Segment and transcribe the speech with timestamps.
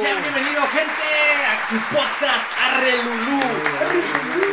[0.00, 1.08] Sean bienvenidos, gente,
[1.46, 3.40] a su podcast Arre Lulú.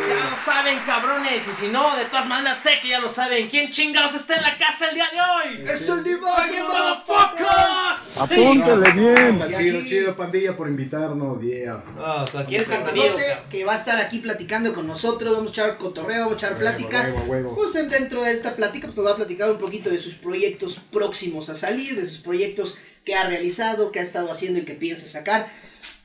[0.08, 1.46] Ya lo saben, cabrones.
[1.48, 3.48] Y si no, de todas maneras sé que ya lo saben.
[3.48, 5.64] ¿Quién chingados está en la casa el día de hoy?
[5.64, 8.18] ¡Es el ¡Fucking motherfuckers!
[8.20, 9.58] Apúntele bien.
[9.58, 11.40] Chido, chido, pandilla, por invitarnos.
[11.40, 11.82] Yeah.
[11.98, 13.16] Ah, o sea, ¿quién es bienvenido?
[13.50, 16.58] que va a estar aquí platicando con nosotros, vamos a echar cotorreo, vamos a echar
[16.58, 17.10] plática.
[17.54, 20.14] Pues en- dentro de esta plática pues, nos va a platicar un poquito de sus
[20.14, 22.76] proyectos próximos a salir, de sus proyectos
[23.08, 25.46] que ha realizado, que ha estado haciendo y que piensa sacar.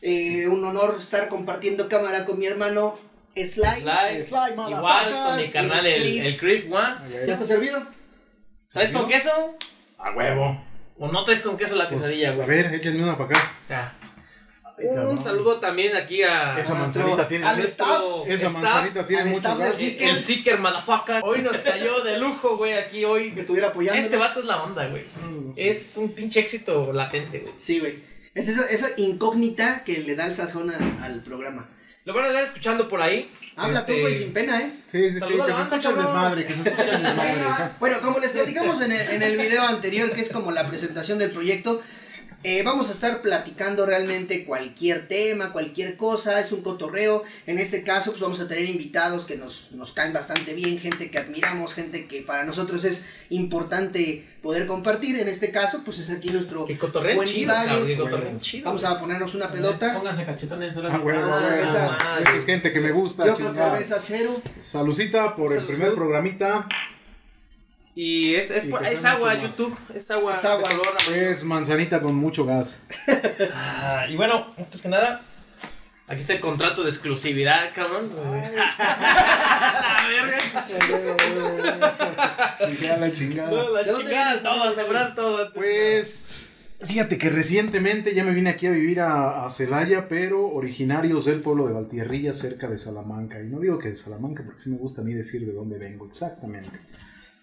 [0.01, 2.97] Eh, un honor estar compartiendo cámara con mi hermano
[3.35, 3.81] Sly.
[3.81, 4.23] Sly.
[4.23, 6.95] Sly, Igual con mi carnal, el, el Criff One.
[7.27, 7.85] ¿Ya está servido?
[8.71, 9.57] ¿Traes con queso?
[9.97, 10.63] A huevo.
[10.97, 13.51] ¿O no traes con queso la Pues, quesadilla, a ver, échenme una para acá.
[13.67, 13.93] Ya.
[14.77, 15.21] Un cabrón.
[15.21, 17.45] saludo también aquí a Esa manzanita tiene.
[17.45, 18.01] al esa staff.
[18.27, 19.49] staff, manzanita tiene al mucho
[19.99, 21.21] el Seeker Motherfucker.
[21.23, 23.31] Hoy nos cayó de lujo, güey, aquí hoy.
[23.33, 24.01] Que estuviera apoyando.
[24.01, 25.03] Este vato es la onda, güey.
[25.03, 25.67] Mm, sí.
[25.67, 27.53] Es un pinche éxito latente, güey.
[27.59, 27.99] Sí, güey.
[28.33, 31.69] Es esa, esa incógnita que le da el sazón al programa.
[32.05, 33.29] Lo van a estar escuchando por ahí.
[33.55, 34.73] Habla Este, tú, güey, sin pena, ¿eh?
[34.87, 37.69] Sí, sí, sí, Saluda que se escucha el desmadre, que se escucha el desmadre.
[37.79, 41.19] Bueno, como les platicamos en el, en el video anterior, que es como la presentación
[41.19, 41.81] del proyecto,
[42.43, 47.23] eh, vamos a estar platicando realmente cualquier tema, cualquier cosa, es un cotorreo.
[47.47, 51.09] En este caso, pues vamos a tener invitados que nos, nos caen bastante bien, gente
[51.09, 55.17] que admiramos, gente que para nosotros es importante poder compartir.
[55.19, 58.03] En este caso, pues es aquí nuestro buen chido, Bueno.
[58.03, 58.65] cotorreen chido.
[58.65, 59.93] Vamos a ponernos una pelota.
[59.93, 60.75] Pónganse cachetones.
[60.75, 61.65] ahora A huevo, Vamos a a huevo.
[61.65, 64.41] esa- es gente que me gusta, Yo con cerveza cero.
[64.63, 66.67] Salucita por el primer programita.
[67.95, 69.35] Y es, es, Y es agua.
[69.35, 69.77] YouTube.
[69.93, 70.33] Es agua.
[70.33, 70.63] Es agua.
[70.67, 70.87] color.
[71.15, 72.83] Es manzanita con mucho gas.
[73.55, 75.21] Ah, y bueno, antes que nada,
[76.07, 78.11] aquí está el contrato de exclusividad, cabrón.
[78.15, 80.37] La verga.
[82.81, 83.51] Ya la chingada.
[83.51, 85.51] No, ¿De La chingada, todo, asegurar todo.
[85.53, 86.27] Pues
[86.81, 91.41] fíjate que recientemente ya me vine aquí a vivir a, a Celaya, pero originarios del
[91.41, 93.39] pueblo de Valtierrilla, cerca de Salamanca.
[93.41, 95.77] Y no digo que de Salamanca, porque sí me gusta a mí decir de dónde
[95.77, 96.79] vengo exactamente.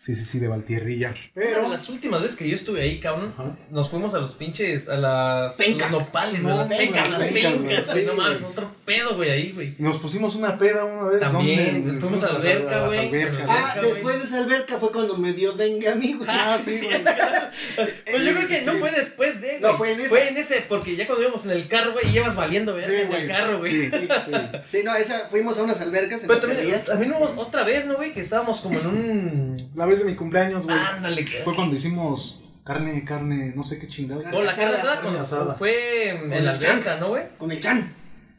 [0.01, 1.13] Sí, sí, sí, de Valtierrilla.
[1.35, 3.55] Pero las últimas veces que yo estuve ahí, cabrón, Ajá.
[3.71, 5.93] nos fuimos a los pinches, a las Pencas.
[5.93, 8.75] los nopales, No, güey, las pencas, las pencas, pencas, güey, güey, no sí, mames, otro
[8.87, 9.75] pedo, güey, ahí, güey.
[9.77, 11.21] nos pusimos una peda una vez.
[11.21, 12.01] También, ¿dónde?
[12.01, 12.99] fuimos a la alberca, güey.
[13.47, 13.91] Ah, güey.
[13.93, 16.31] después de esa alberca fue cuando me dio dengue a mí, güey.
[16.33, 16.87] Ah, sí, sí.
[16.87, 17.05] güey.
[17.05, 20.09] Pues yo creo que no fue después de, No, fue en ese.
[20.09, 23.13] Fue en ese, porque ya cuando íbamos en el carro, güey, llevas valiendo verga Sí,
[23.13, 23.71] en el carro, güey.
[23.71, 24.33] Sí, sí, sí.
[24.73, 27.97] Sí, no, esa, fuimos a unas albercas en Pero también, también hubo otra vez, ¿no,
[27.97, 28.15] güey?
[28.15, 29.71] Que estábamos como en un...
[29.91, 30.79] Vez de mi cumpleaños, güey.
[30.79, 34.31] Ándale, Fue cuando hicimos carne, carne, no sé qué chingada.
[34.31, 35.55] No, la carne asada carne con- asada.
[35.55, 36.71] fue en Con la el chan.
[36.73, 37.25] alberca, ¿no, güey?
[37.39, 37.93] Con el Chan.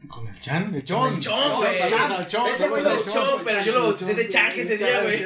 [0.08, 1.14] Con el chan, el chon.
[1.14, 1.78] El chon, güey.
[1.78, 2.46] Saludos al chon.
[2.48, 5.14] Ese güey es el chon, pero yo lo bauticé de chanque ese día, güey.
[5.14, 5.22] Es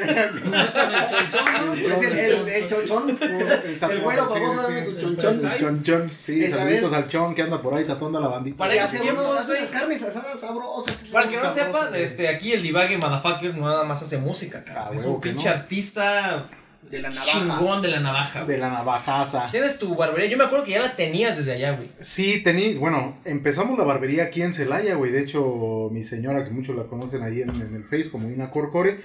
[2.02, 3.18] el, el, el chonchón.
[3.20, 5.46] El güero famoso, dame tu chonchón.
[5.46, 6.12] El chonchón.
[6.22, 8.58] Sí, saluditos al chon que anda por ahí tatuando a la bandita.
[8.58, 9.58] Para Y esos hace tiempos, unos güey.
[9.58, 11.04] unas carnes asadas sabrosas.
[11.12, 14.72] Para que no sepan, este, aquí el divague motherfucker no nada más hace música, Ah,
[14.74, 14.94] cabrón.
[14.96, 16.46] Es huevo un pinche artista
[16.90, 17.24] De la navaja.
[17.40, 18.54] chingón de la navaja, güey.
[18.54, 19.48] De la navajaza.
[19.50, 21.90] Tienes tu barbería, yo me acuerdo que ya la tenías desde allá, güey.
[22.00, 25.10] Sí, tení, bueno, empezamos la barbería aquí en Celaya, güey.
[25.12, 28.50] De hecho, mi señora, que muchos la conocen ahí en, en el Face como Ina
[28.50, 29.00] Corcore,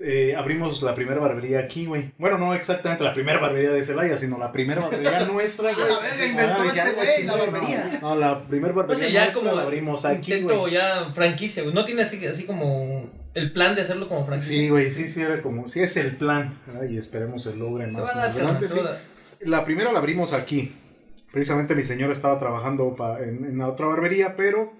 [0.00, 2.10] eh, abrimos la primera barbería aquí, güey.
[2.18, 5.88] Bueno, no exactamente la primera barbería de Celaya, sino la primera barbería nuestra, güey.
[5.88, 7.98] la verga, inventó Ah, este ya, güey, la barbería.
[8.02, 10.72] No, no, la primera O barbería sea, ya nuestra como la abrimos aquí, intento güey.
[10.74, 11.74] ya franquicia, güey.
[11.74, 14.56] No tiene así, así como el plan de hacerlo como franquicia.
[14.56, 16.54] Sí, güey, sí, sí, era como, sí es el plan.
[16.80, 18.66] Ay, y esperemos se logre Se más, más adelante.
[18.66, 18.78] sí.
[19.40, 20.72] La primera la abrimos aquí.
[21.32, 24.72] Precisamente mi señora estaba trabajando en, en la otra barbería, pero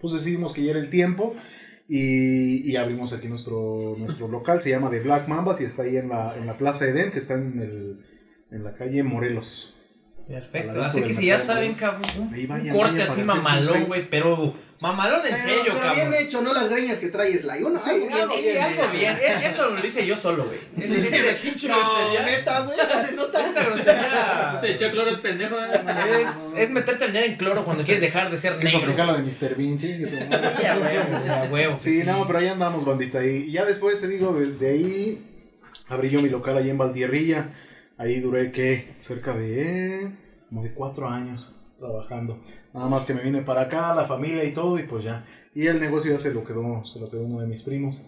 [0.00, 1.34] pues decidimos que ya era el tiempo
[1.88, 4.62] y, y abrimos aquí nuestro, nuestro local.
[4.62, 7.18] Se llama The Black Mambas y está ahí en la, en la Plaza Eden, que
[7.18, 8.06] está en, el,
[8.52, 9.74] en la calle Morelos.
[10.28, 10.84] Perfecto.
[10.84, 15.42] Así que si ya saben, cabrón, un, corte así mamalón, güey, pero mamalón en Pero-
[15.42, 16.10] serio, pero cabrón.
[16.10, 17.78] bien hecho, no las greñas que traes la una.
[17.78, 19.16] Sí, algo bien algo bien.
[19.16, 20.58] Eh, Esto lo hice yo solo, güey.
[20.84, 22.26] Es decir, de pinche No, grosería.
[22.26, 22.76] neta, güey,
[23.08, 23.40] se nota.
[23.46, 25.56] Esta grosería Se echó cloro el pendejo.
[25.58, 25.70] ¿eh?
[26.22, 28.78] es, es meterte el dinero en cloro cuando quieres dejar de ser negro.
[28.80, 29.54] aplicar la de Mr.
[29.56, 30.50] Bean, chingue su madre.
[30.60, 31.74] Sí, a huevo, a huevo.
[31.76, 33.24] que Sí, no, pero ahí andamos, bandita.
[33.24, 35.24] Y ya después te digo, de, de ahí
[35.88, 37.46] abrí yo mi local ahí en Valtierrilla.
[37.98, 38.94] Ahí duré, ¿qué?
[39.00, 40.10] Cerca de.
[40.48, 42.42] como de cuatro años trabajando.
[42.72, 45.24] Nada más que me vine para acá, la familia y todo, y pues ya.
[45.54, 48.00] Y el negocio ya se lo quedó, se lo quedó uno de mis primos.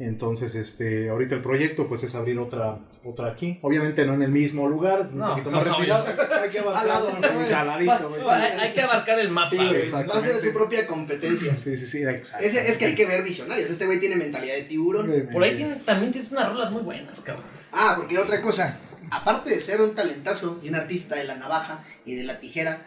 [0.00, 3.58] Entonces, este, ahorita el proyecto pues es abrir otra, otra aquí.
[3.62, 6.04] Obviamente no en el mismo lugar, un No, poquito pues, más obvio.
[6.04, 6.42] retirado.
[6.42, 7.40] Hay que Al lado, abarcar ¿no?
[7.40, 8.12] un saladito.
[8.30, 9.56] Hay, hay que abarcar el mapa, Sí.
[9.56, 11.52] Va a ser su propia competencia.
[11.56, 12.46] Sí, sí, sí, exacto.
[12.46, 13.68] Es, es que hay que ver visionarios.
[13.70, 15.12] Este güey tiene mentalidad de tiburón.
[15.32, 17.44] Por ahí tiene, también tienes unas rolas muy buenas, cabrón.
[17.72, 18.78] Ah, porque otra cosa.
[19.10, 22.82] Aparte de ser un talentazo y un artista de la navaja y de la tijera,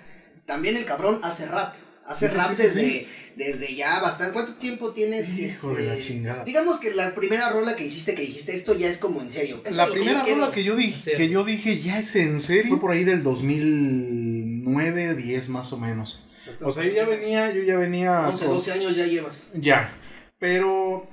[0.45, 1.73] también el cabrón hace rap.
[2.05, 3.07] Hace Sí, rap sí, sí, desde, sí.
[3.37, 4.33] desde ya bastante.
[4.33, 5.29] ¿Cuánto tiempo tienes?
[5.37, 6.43] Hijo de la chingada.
[6.43, 9.61] Digamos que la primera rola que hiciste, que dijiste esto ya es como en serio.
[9.63, 12.69] Eso La primera quiero rola que yo dije, que yo dije, ya es en serio,
[12.69, 16.23] fue por ahí del 2009, 10 más o menos.
[16.63, 19.49] O sea, yo ya venía, yo ya venía 11, con- 12 años ya llevas.
[19.53, 19.93] Ya,
[20.39, 21.07] pero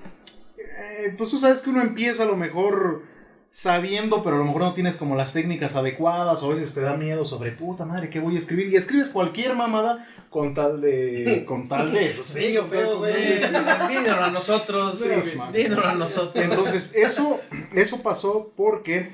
[0.58, 3.04] eh, pues tú sabes que uno empieza a lo mejor
[3.50, 6.80] sabiendo, pero a lo mejor no tienes como las técnicas adecuadas, o a veces te
[6.80, 8.68] da miedo sobre puta madre, ¿qué voy a escribir?
[8.68, 13.34] Y escribes cualquier mamada con tal de, con tal de, pues, sí, Bello, feo, güey.
[13.88, 14.98] Dínoslo a nosotros.
[14.98, 15.38] Sí.
[15.52, 16.44] Dínoslo a nosotros.
[16.44, 17.40] Entonces, eso,
[17.74, 19.10] eso pasó porque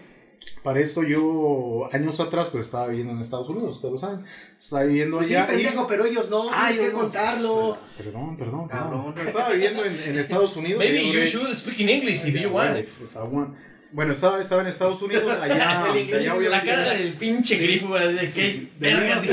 [0.63, 4.25] para esto yo, años atrás, pues estaba viviendo en Estados Unidos, ustedes lo saben.
[4.59, 5.45] Estaba viviendo Pues sí, allá.
[5.55, 6.99] y- pendejo, pero ellos no, Ah, tienes yo que no.
[6.99, 7.79] contarlo.
[7.97, 9.15] Perdón, perdón, Cabrón.
[9.15, 9.29] perdón.
[9.29, 10.81] Estaba viviendo en, en Estados Unidos.
[10.81, 12.77] Maybe you should speak in English if you want.
[12.79, 13.55] If I want.
[13.95, 15.85] Bueno, estaba, estaba en Estados Unidos, allá.
[15.95, 19.27] El allá La cara del pinche grifo, güey, de qué Sí, de vergas.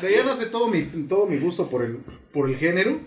[0.00, 1.98] De allá nace todo mi, todo mi gusto por el,
[2.32, 2.98] por el género.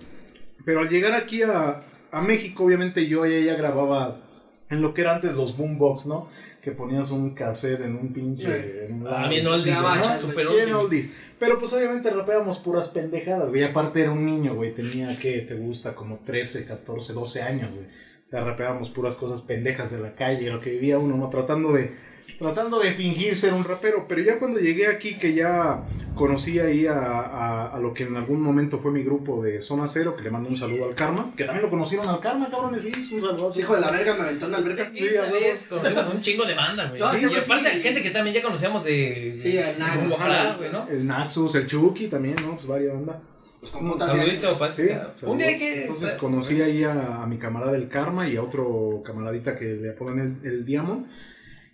[0.66, 1.82] Pero al llegar aquí a,
[2.12, 4.22] a México, obviamente yo ya, ya grababa
[4.70, 6.30] en lo que era antes los boombox, ¿no?
[6.62, 8.86] Que ponías un cassette en un pinche.
[8.86, 9.30] en un Ah, lado.
[9.30, 10.34] bien oldie, Gabacha, ¿no?
[10.36, 10.74] Bien oldie.
[10.74, 11.12] oldie.
[11.40, 13.64] Pero pues obviamente rapeábamos puras pendejadas, güey.
[13.64, 14.74] Aparte era un niño, güey.
[14.74, 15.96] Tenía, ¿qué te gusta?
[15.96, 17.86] Como 13, 14, 12 años, güey.
[18.30, 21.30] O sea, rapeábamos puras cosas pendejas de la calle, lo que vivía uno, ¿no?
[21.30, 21.92] Tratando de,
[22.38, 24.06] tratando de fingir ser un rapero.
[24.08, 25.84] Pero ya cuando llegué aquí, que ya
[26.14, 29.88] conocí ahí a, a, a lo que en algún momento fue mi grupo de Zona
[29.88, 31.32] Cero, que le mando un saludo al Karma.
[31.36, 32.84] Que también lo conocieron al Karma, cabrones.
[32.84, 33.52] Sí, un saludo.
[33.58, 34.92] Hijo de la verga me aventó en la alberca.
[34.92, 37.02] Vez conocimos a un chingo de banda, güey.
[37.02, 37.76] No, Sí, sí, y sí, aparte sí.
[37.78, 39.40] hay gente que también ya conocíamos de.
[39.42, 40.04] Sí, al Nax.
[40.04, 40.88] de Guadalajara, güey, ¿no?
[40.88, 42.54] El Naxus, el Chucky también, ¿no?
[42.54, 43.16] Pues varias bandas.
[43.60, 44.88] Pues con Un putas de saludito, Sí,
[45.26, 45.82] Un día hay que.
[45.84, 49.90] Entonces conocí ahí a, a mi camarada el Karma y a otro camaradita que le
[49.92, 51.08] apodan el, el Diamond.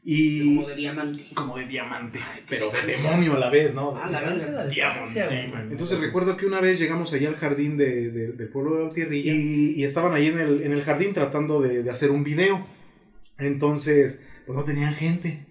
[0.07, 0.55] Y.
[0.57, 1.27] Como de diamante.
[1.33, 2.19] como de diamante.
[2.47, 3.95] pero de demonio a la vez, ¿no?
[3.97, 4.33] Ah, la la
[4.65, 5.51] elegancia, güey.
[5.71, 9.33] Entonces recuerdo que una vez llegamos allá al jardín de, de- del pueblo de Valtierrilla
[9.33, 12.65] y, y estaban ahí en el, en el jardín tratando de, de hacer un video.
[13.37, 15.45] Entonces, pues no tenían gente.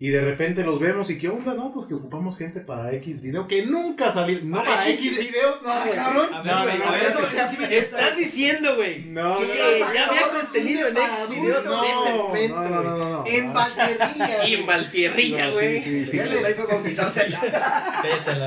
[0.00, 3.22] Y de repente los vemos y qué onda, no, pues que ocupamos gente para X
[3.22, 4.38] video, que nunca salió.
[4.42, 5.94] No, Para para, X X videos, no, güey.
[5.94, 6.34] cabrón.
[6.34, 9.04] A ver, No, güey, no, a no, ver, eso- eso- estás diciendo, güey.
[9.04, 11.80] No, que no, no, ya no, había no, contenido en X videos adultos.
[11.82, 13.24] de ese no, momento, no, no, no, no, no.
[13.26, 14.46] En Valtierrilla.
[14.48, 15.80] Y en Valtierrilla, No, güey.
[15.80, 16.16] sí, sí, sí.
[16.16, 17.40] Ya fue bautizarse allá.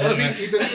[0.03, 0.09] No,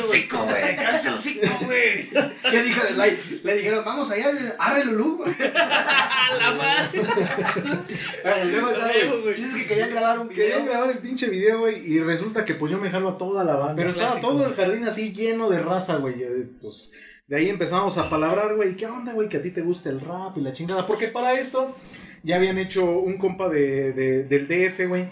[0.02, 2.08] Hocico, güey, cállate el hocico, güey.
[2.50, 3.40] ¿Qué dijo el like?
[3.44, 5.22] Le dijeron, vamos allá, arre Lulú.
[5.54, 7.02] A la madre.
[8.22, 10.61] Bueno, luego dices que querían grabar un video.
[10.62, 13.44] Querían grabar el pinche video, güey, y resulta que pues yo me jalo a toda
[13.44, 13.76] la banda.
[13.76, 14.28] Pero estaba Clásico.
[14.32, 16.14] todo el jardín así lleno de raza, güey.
[16.60, 16.92] Pues
[17.26, 19.28] de ahí empezamos a palabrar, güey, ¿qué onda, güey?
[19.28, 20.86] Que a ti te gusta el rap y la chingada.
[20.86, 21.76] Porque para esto
[22.22, 25.08] ya habían hecho un compa de, de- del DF, güey.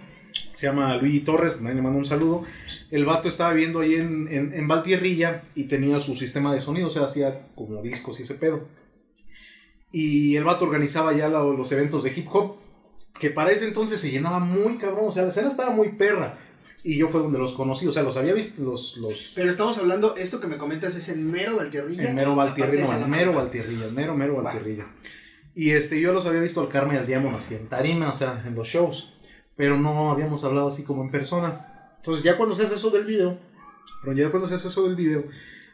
[0.54, 2.44] Se llama Luigi Torres, que también le mando un saludo.
[2.90, 6.88] El vato estaba viviendo ahí en, en, en Valtierrilla y tenía su sistema de sonido,
[6.88, 8.68] o sea, hacía como discos y ese pedo.
[9.92, 12.56] Y el vato organizaba ya lo- los eventos de hip hop
[13.18, 16.38] que para ese entonces se llenaba muy cabrón, o sea, la escena estaba muy perra.
[16.82, 19.76] Y yo fue donde los conocí, o sea, los había visto, los, los Pero estamos
[19.76, 22.08] hablando, esto que me comentas es en mero Valtierrilla.
[22.08, 24.44] en mero Valtierrilla, no, en mero Valtierrilla, mero, mero Va.
[24.44, 24.86] Valtierrilla.
[25.54, 28.14] Y este, yo los había visto al Carmen y al Diamond así en tarima, o
[28.14, 29.12] sea, en los shows,
[29.56, 31.92] pero no habíamos hablado así como en persona.
[31.98, 33.38] Entonces ya cuando se hace eso del video,
[34.02, 35.24] pero ya cuando se hace eso del video,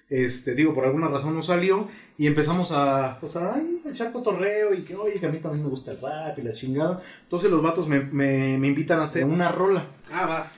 [0.08, 4.10] este, digo, por alguna razón no salió y empezamos a, pues, a, ay, a echar
[4.12, 7.00] cotorreo y que, oye, que a mí también me gusta el rap y la chingada.
[7.24, 9.86] Entonces los vatos me, me, me invitan a hacer una rola.
[10.10, 10.52] Ah, va.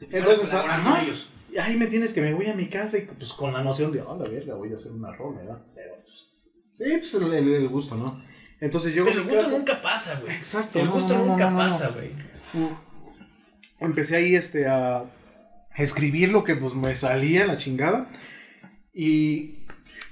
[0.00, 1.30] Entonces, Colaborar ajá, con ellos.
[1.52, 3.92] y ahí me tienes que me voy a mi casa y pues con la noción
[3.92, 5.62] de, oh, la verga, voy a hacer una rola, ¿verdad?
[5.74, 6.28] Pero, pues,
[6.72, 8.22] sí, pues el, el- gusto, ¿no?
[8.60, 10.34] Entonces yo Pero el gusto casa- nunca pasa, güey.
[10.36, 11.58] Exacto, El no, gusto no, nunca no.
[11.58, 12.10] pasa, güey.
[13.80, 15.04] empecé ahí este a
[15.76, 18.08] escribir lo que pues me salía la chingada
[18.92, 19.63] y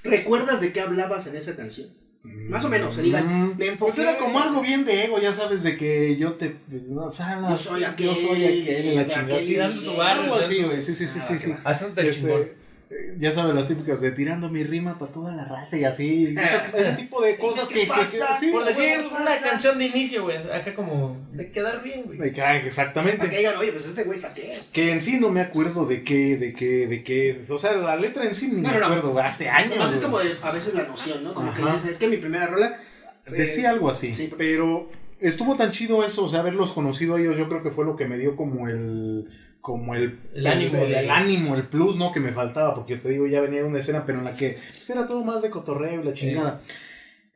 [0.03, 1.89] ¿Recuerdas de qué hablabas en esa canción?
[2.23, 3.75] Más o menos, se digas, Mm, me enfoqué.
[3.79, 6.55] pues era como algo bien de ego, ya sabes, de que yo te.
[6.69, 9.65] No, o sea, Yo soy aquel, Yo soy aquel, y la chingada.
[10.11, 10.81] Algo así, güey.
[10.81, 11.39] Sí, sí, sí, Ah, sí.
[11.39, 11.51] sí.
[11.51, 12.62] el Este, chingón.
[12.93, 16.35] Eh, ya sabes, las típicas de tirando mi rima para toda la raza y así.
[16.37, 17.81] esas- ese tipo de cosas ¿Qué que.
[17.81, 18.37] que- pasa?
[18.39, 19.49] sí, Por decir güey, una pasa.
[19.49, 20.37] canción de inicio, güey.
[20.37, 22.31] Acá como de quedar bien, güey.
[22.31, 23.17] que, ah, exactamente.
[23.17, 24.57] Para que digan, oye, pues este güey saqué.
[24.71, 27.45] Que en sí no me acuerdo de qué, de qué, de qué.
[27.49, 28.85] O sea, la letra en sí ni No, me no, no.
[28.87, 29.71] acuerdo, güey, hace años.
[29.71, 31.33] Además es como de, a veces la noción, ¿no?
[31.33, 32.77] Como que dices, es que mi primera rola.
[33.25, 34.31] fue- Decía algo así, Sí.
[34.37, 34.89] pero
[35.21, 37.95] estuvo tan chido eso, o sea, haberlos conocido a ellos, yo creo que fue lo
[37.95, 39.29] que me dio como el
[39.63, 42.11] como el, El ánimo el, de- el ánimo, el plus, ¿no?
[42.11, 44.57] Que me faltaba, porque te digo, ya venía de una escena, pero en la que
[44.67, 46.61] pues, era todo más de cotorreo y la chingada.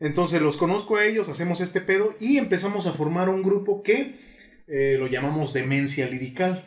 [0.02, 4.16] Entonces los conozco a ellos, hacemos este pedo y empezamos a formar un grupo que
[4.68, 6.66] eh, lo llamamos Demencia Lirical.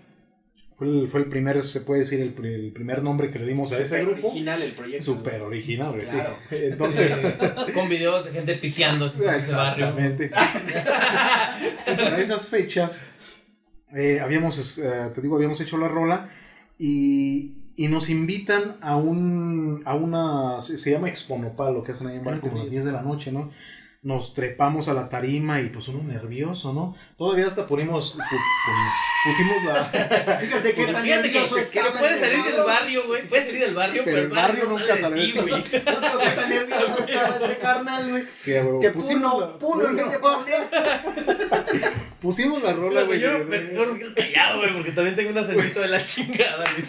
[0.76, 3.70] Fue el, fue el primer, se puede decir, el, el primer nombre que le dimos
[3.72, 4.28] a ese Súper grupo.
[4.28, 5.04] original el proyecto.
[5.04, 6.36] Súper original, Claro.
[6.48, 6.56] sí.
[6.56, 7.14] Entonces,
[7.74, 9.36] Con videos de gente pisteando en ese barrio.
[9.36, 10.30] exactamente.
[11.86, 13.04] Para esas fechas,
[13.94, 16.30] eh, habíamos, eh, te digo, habíamos hecho la rola
[16.78, 22.08] y, y nos invitan a un, a una, se, se llama Exponopal, lo que hacen
[22.08, 23.50] ahí en Barco, como a las 10 de la noche, ¿no?
[24.02, 26.96] Nos trepamos a la tarima y pues uno nervioso, ¿no?
[27.18, 28.22] Todavía hasta ponimos, pu-
[28.64, 28.94] ponimos-
[29.26, 29.84] pusimos la...
[30.40, 33.28] Fíjate qué Pues tan fíjate que, nervioso que, puedes salir del barrio, güey.
[33.28, 35.50] Puedes salir del barrio, Pero pero, el barrio, barrio no nunca sale de ti, güey.
[35.52, 38.24] No qué tan nervioso estaba este carnal, güey.
[38.38, 38.80] Sí, huevo.
[38.80, 41.90] Que pusimos puno, la- puno en vez de poner.
[42.22, 43.20] Pusimos la rola, güey.
[43.20, 46.86] Yo mejor callado, güey, porque también tengo un acentito de la chingada, güey.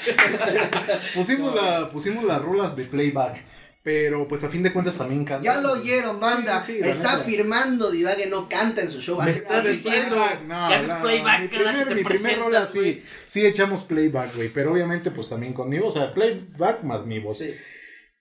[1.14, 3.42] Pusimos, la, pusimos las rolas de playback.
[3.84, 5.44] Pero pues a fin de cuentas también canta.
[5.44, 6.62] Ya lo oyeron, banda.
[6.64, 7.24] Sí, sí, Está neta.
[7.24, 9.20] firmando Divague no canta en su show.
[9.20, 12.40] Me estás diciendo No, que haces no, playback mi cada primer, que te mi primer
[12.40, 17.06] rola sí, sí echamos playback, güey, pero obviamente pues también conmigo, o sea, playback más
[17.08, 17.40] mi voz.
[17.40, 17.56] Sí.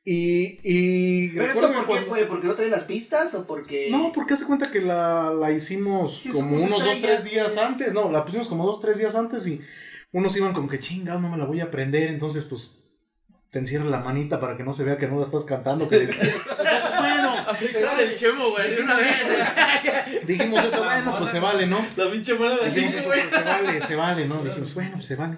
[0.03, 2.25] Y, y ¿Pero esto por qué cuando- fue?
[2.25, 3.89] ¿Porque no trae las pistas o porque.?
[3.91, 7.93] No, porque hace cuenta que la, la hicimos Sí, como unos dos, tres días antes.
[7.93, 9.61] No, la pusimos como dos, tres días antes y
[10.13, 12.09] unos iban como que chingado, no me la voy a aprender.
[12.09, 12.80] Entonces, pues
[13.51, 15.89] te encierra la manita para que no se vea que no la estás cantando.
[15.89, 16.35] Que entonces,
[16.99, 17.35] bueno,
[17.67, 18.07] se vale.
[18.07, 20.27] del chemo, güey, de una vez.
[20.27, 21.85] dijimos eso, bueno, pues se vale, ¿no?
[21.97, 23.05] La pinche mano de güey.
[23.05, 24.45] pues, se vale, se vale, ¿no?
[24.45, 25.37] Dijimos, bueno, pues se vale.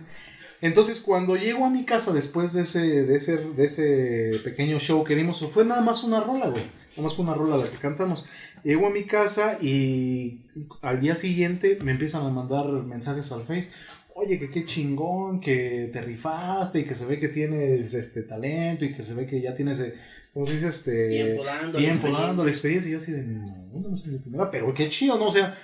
[0.60, 5.02] Entonces, cuando llego a mi casa después de ese, de ese, de ese pequeño show
[5.02, 6.62] que dimos, fue nada más una rola, güey.
[6.90, 8.24] Nada más fue una rola la que cantamos.
[8.62, 10.42] Llego a mi casa y
[10.82, 13.72] al día siguiente me empiezan a mandar mensajes al Face.
[14.14, 18.84] Oye, que qué chingón, que te rifaste y que se ve que tienes este talento
[18.84, 19.94] y que se ve que ya tienes, eh,
[20.34, 20.68] ¿cómo se dice?
[20.68, 22.26] Este, Tiempo dando la tiempo experiencia.
[22.26, 22.88] dando la experiencia.
[22.88, 25.26] Y yo así de, no, no mi primera, pero qué chido, ¿no?
[25.26, 25.56] O sea,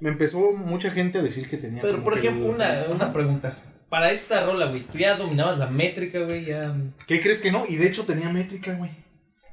[0.00, 1.80] me empezó mucha gente a decir que tenía.
[1.80, 3.56] Pero, por ejemplo, una, una pregunta.
[3.88, 6.74] Para esta rola, güey, tú ya dominabas la métrica, güey, ya...
[7.06, 7.64] ¿Qué crees que no?
[7.68, 8.90] Y de hecho tenía métrica, güey.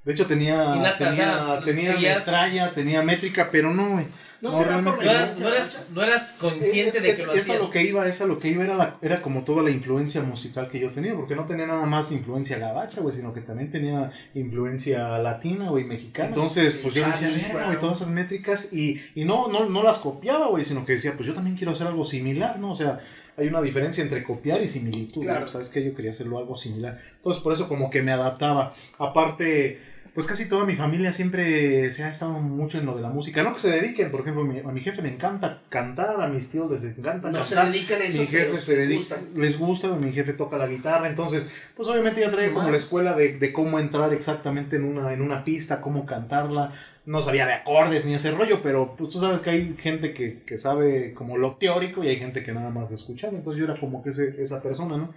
[0.05, 4.05] De hecho tenía, Y nata, tenía, o sea, tenía metralla, tenía métrica, pero no, güey.
[4.41, 7.39] No será por No la no eras, no eras consciente Es- de que lo es
[7.39, 7.59] a hacías.
[7.59, 10.21] lo que iba, es a lo que iba, era, la- era como toda la influencia
[10.21, 13.69] musical que yo tenía, porque no tenía nada más influencia gabacha, güey, sino que también
[13.69, 16.29] tenía influencia latina, güey, mexicana.
[16.29, 17.29] Entonces, pues yo decía,
[17.65, 21.13] güey, todas esas métricas, y, y no, no, no las copiaba, güey, sino que decía,
[21.15, 22.71] pues yo también quiero hacer algo similar, ¿no?
[22.71, 22.99] O sea,
[23.37, 25.41] hay una diferencia entre copiar y similitud, Claro.
[25.45, 25.47] ¿no?
[25.47, 26.99] ¿sabes que Yo quería hacerlo algo similar.
[27.17, 28.73] Entonces, por eso como que me adaptaba.
[28.97, 29.79] Aparte,
[30.13, 33.43] pues casi toda mi familia siempre se ha estado mucho en lo de la música.
[33.43, 36.49] No que se dediquen, por ejemplo, mi- a mi jefe le encanta cantar, a mis
[36.49, 39.39] tíos les encanta No se dedican a eso, mi jefe se les dedica, gusta.
[39.39, 43.15] les gusta, mi jefe toca la guitarra, entonces, pues obviamente ya traía como la escuela
[43.15, 46.73] de, de cómo entrar exactamente en una, en una pista, cómo cantarla.
[47.05, 50.43] No sabía de acordes ni ese rollo, pero pues tú sabes que hay gente que,
[50.43, 53.33] que sabe como lo teórico y hay gente que nada más escuchar.
[53.33, 55.13] Entonces yo era como que ese- esa persona, ¿no?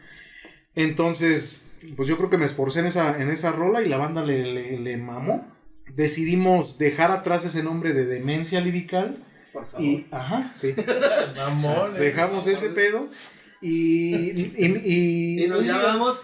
[0.75, 1.65] Entonces,
[1.97, 4.53] pues yo creo que me esforcé en esa, en esa rola y la banda le,
[4.53, 5.47] le, le mamó.
[5.95, 9.85] Decidimos dejar atrás ese nombre de demencia lirical Por favor.
[9.87, 10.75] y, ajá, sí.
[11.37, 12.01] Mamón, eh.
[12.01, 13.09] Dejamos ese pedo
[13.61, 16.23] y, y, y, Y nos llamamos.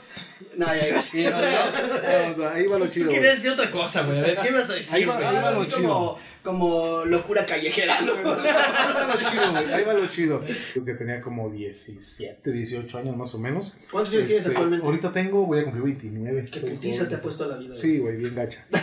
[0.56, 1.30] No, ya iba Sí, no,
[2.36, 3.06] no, no, ahí va lo chido.
[3.06, 3.16] Güey.
[3.18, 4.18] querías decir otra cosa, güey.
[4.18, 6.18] A ver, ¿qué vas a decir, Ahí va- ahí va lo chido.
[6.48, 8.12] Como, locura callejera, ¿no?
[8.14, 9.72] Ahí va lo chido, güey.
[9.74, 10.40] Ahí va lo chido.
[10.74, 13.76] Yo que tenía como 17, 18 años más o menos.
[13.90, 14.86] ¿Cuántos años tienes Este, actualmente?
[14.86, 16.40] Ahorita tengo, voy a cumplir 29.
[16.40, 17.74] Qué Estoy putiza te ha puesto la vida.
[17.74, 18.64] Sí, güey, bien gacha.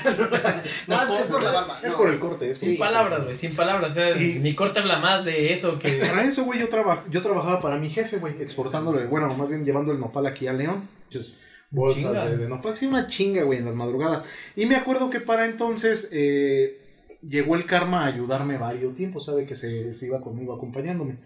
[0.88, 1.79] No, es, es por la barba.
[1.84, 1.98] Es no.
[1.98, 3.91] por el corte, es Sin palabras, güey, sin palabras.
[3.91, 5.89] O sea, Y- mi corte habla más de eso que...
[6.10, 9.63] Para eso, güey, yo, traba- yo trabajaba para mi jefe, güey, exportándole, bueno, más bien
[9.65, 10.88] llevando el nopal aquí a León.
[11.10, 11.39] Entonces,
[11.72, 12.77] bolsas de, de nopal.
[12.77, 14.24] Sí, una chinga, güey, en las madrugadas.
[14.55, 16.79] Y me acuerdo que para entonces eh,
[17.27, 21.20] llegó el karma a ayudarme varios tiempos, sabe que se, se iba conmigo acompañándome.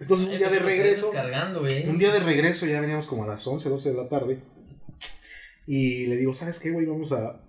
[0.00, 1.10] Entonces, un día de regreso,
[1.58, 1.88] güey.
[1.88, 4.42] un día de regreso, ya veníamos como a las 11, 12 de la tarde.
[5.66, 6.86] Y le digo, ¿sabes qué, güey?
[6.86, 7.42] Vamos a,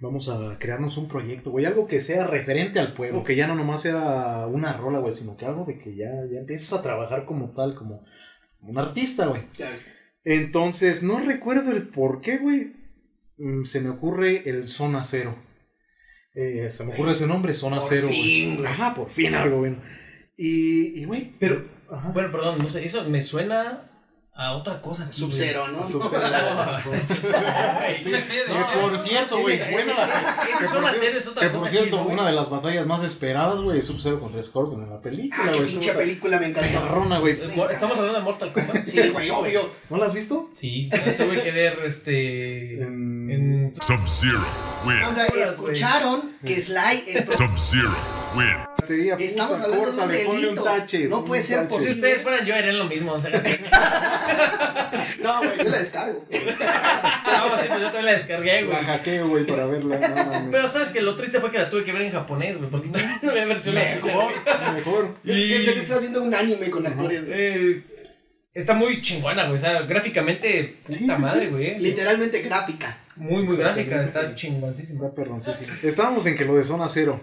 [0.00, 1.66] vamos a crearnos un proyecto, güey.
[1.66, 3.24] Algo que sea referente al pueblo.
[3.24, 6.40] Que ya no nomás sea una rola, güey, sino que algo de que ya, ya
[6.40, 8.04] empieces a trabajar como tal, como,
[8.58, 9.42] como un artista, güey.
[10.24, 12.72] Entonces, no recuerdo el por qué, güey.
[13.36, 15.34] Mm, Se me ocurre el Zona Cero.
[16.34, 18.08] Eh, se me ocurre ese nombre, Zona Por Cero.
[18.08, 18.66] fin, güey.
[18.66, 19.76] Ajá, por fin algo, güey.
[20.36, 21.32] Y, y, güey.
[21.38, 22.08] Pero, Ajá.
[22.10, 23.90] bueno, perdón, no sé, eso me suena
[24.36, 25.12] a otra cosa.
[25.12, 25.86] Sub-Zero, ¿no?
[25.86, 26.22] Sub-Zero.
[27.96, 29.58] Sí, Que por cierto, güey,
[29.94, 30.08] la.
[30.68, 31.58] Son por hacer cierto- es otra que cosa.
[31.60, 34.82] por aquí, cierto, ¿no, una de las batallas más esperadas, güey, es Sub-Zero contra Scorpion
[34.82, 35.70] en la película, Ah, qué güey.
[35.70, 36.80] pinche Estuvo película me encantó.
[36.80, 37.38] Perrona, güey.
[37.70, 38.84] Estamos hablando de Mortal Kombat.
[38.86, 39.70] Sí, güey, obvio.
[39.90, 40.48] ¿No la has visto?
[40.52, 42.82] Sí, tuve que ver este.
[42.82, 43.43] En- En.
[43.80, 44.40] Sub-Zero,
[44.84, 45.02] win.
[45.02, 47.90] Onda, escucharon que Sly es pro- Sub-Zero,
[48.36, 48.46] win.
[48.76, 49.14] piratería.
[49.16, 50.62] puta, Estamos hablando de un delito.
[50.62, 51.68] tache, No puede un ser tache.
[51.68, 51.94] Si posible.
[51.94, 53.12] ustedes fueran yo, harían lo mismo.
[53.12, 53.30] O sea,
[55.22, 56.24] No, güey, yo la descargo.
[56.30, 58.76] no, sí, pues yo también la descargué, güey.
[58.76, 59.98] La hackeo, güey, para verla.
[60.08, 60.48] No, mames.
[60.50, 62.88] Pero sabes que lo triste fue que la tuve que ver en japonés, güey, porque
[63.22, 64.32] no había versión Mejor,
[64.74, 65.14] mejor.
[65.24, 67.26] Pensé que estás viendo un anime con actores.
[67.26, 67.36] güey.
[67.40, 67.82] Eh,
[68.52, 69.54] está muy chingona, güey.
[69.56, 71.66] O sea, gráficamente, puta Sí, madre, sí, güey.
[71.70, 72.98] es Literalmente gráfica.
[73.16, 75.06] Muy, muy gráfica, está chingoncísima.
[75.06, 75.72] Está perroncísimo.
[75.82, 77.20] Estábamos en que lo de zona cero.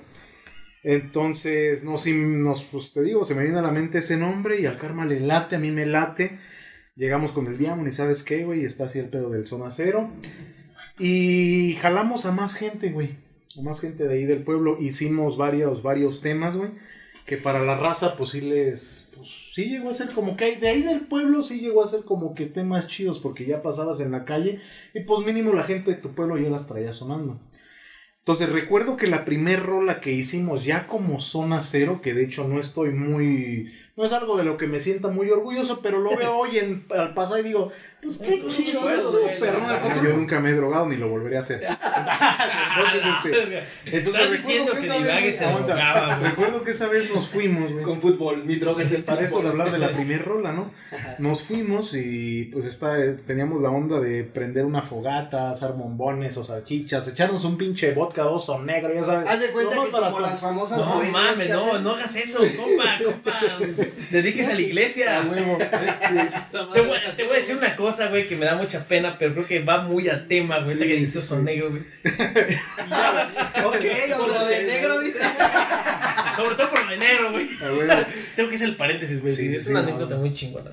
[0.83, 4.60] Entonces, no, si nos, pues te digo, se me viene a la mente ese nombre
[4.60, 6.39] y al karma le late, a mí me late.
[6.95, 10.10] Llegamos con el Diamond y sabes qué, güey, está así el pedo del zona cero.
[10.98, 13.15] Y jalamos a más gente, güey.
[13.57, 14.77] A más gente de ahí del pueblo.
[14.79, 16.71] Hicimos varios, varios temas, güey.
[17.25, 19.12] Que para la raza, pues sí les.
[19.15, 22.05] Pues sí llegó a ser como que de ahí del pueblo sí llegó a ser
[22.05, 23.20] como que temas chidos.
[23.20, 24.60] Porque ya pasabas en la calle.
[24.93, 27.39] Y pues mínimo la gente de tu pueblo ya las traía sonando.
[28.20, 32.48] Entonces recuerdo que la primer rola que hicimos ya como zona cero, que de hecho
[32.48, 36.15] no estoy muy, no es algo de lo que me sienta muy orgulloso, pero lo
[36.15, 37.71] veo hoy en, al pasar y digo,
[38.01, 38.81] pues qué chido,
[39.39, 39.67] perrón.
[39.67, 40.01] la verdad.
[40.03, 41.62] Yo nunca me he drogado ni lo volveré a hacer.
[42.77, 46.15] Entonces, este, entonces Estás diciendo que esa vez- Divague se aguanta, drogaba.
[46.19, 47.83] Recuerdo que esa vez nos fuimos, güey.
[47.83, 50.71] Con fútbol, mi droga es el Para esto de hablar de la primer rola, ¿no?
[51.19, 52.95] Nos fuimos y pues está,
[53.27, 58.25] teníamos la onda de prender una fogata, asar bombones o salchichas, echarnos un pinche vodka
[58.27, 59.29] oso negro, ya sabes.
[59.29, 62.39] Haz de cuenta que para como las famosas No mames, no, hacen- no hagas eso,
[62.57, 63.39] compa, compa.
[64.11, 65.21] Dedíquese a la A iglesia.
[65.29, 65.57] huevo.
[66.73, 69.33] Te voy, te voy a decir una cosa, güey, que me da mucha pena, pero
[69.33, 70.71] creo que va muy a tema, güey.
[70.73, 71.43] Sí, que dijiste sí, son sí.
[71.45, 71.83] negro, güey.
[73.65, 73.85] Ok,
[74.17, 75.19] Por lo de negro, dice.
[76.35, 77.47] Sobre todo por lo de negro, güey.
[78.35, 79.31] Tengo que hacer el paréntesis, güey.
[79.33, 80.21] Sí, Sí, es sí, una anécdota no.
[80.21, 80.71] muy chingona.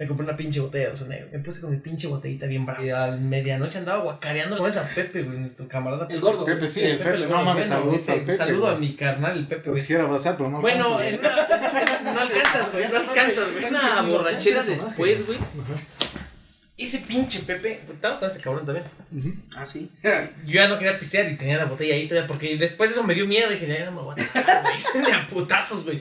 [0.00, 1.28] Me compré una pinche botella de oso negro.
[1.30, 2.82] Me puse con mi pinche botellita bien brava.
[2.82, 6.06] Y a medianoche andaba guacareando con esa Pepe, güey, nuestro camarada.
[6.08, 6.46] El gordo.
[6.46, 9.46] Pepe, sí, el Pepe, no mames, saludos ese- al Pepe, Saludo a mi carnal, el
[9.46, 9.82] Pepe, güey.
[9.82, 13.64] Quisiera abrazar, pero no Bueno, una- no alcanzas, güey, no alcanzas, güey.
[13.66, 15.38] Una borrachera después, güey.
[16.78, 18.86] Ese pinche Pepe, estaba con este cabrón también.
[19.54, 19.90] Ah, sí.
[20.02, 23.06] Yo ya no quería pistear y tenía la botella ahí todavía, porque después de eso
[23.06, 23.50] me dio miedo.
[23.50, 24.62] Dije, ya no me voy a dejar,
[24.94, 25.04] güey.
[25.04, 26.00] De a putazos, güey.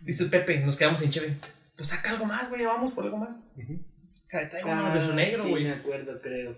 [0.00, 1.36] Dice el Pepe, nos quedamos sin cheve.
[1.76, 3.30] Pues saca algo más, güey, vamos por algo más.
[3.30, 5.64] O sea, traigo uno de su negro, sí, güey.
[5.64, 6.56] me acuerdo, creo.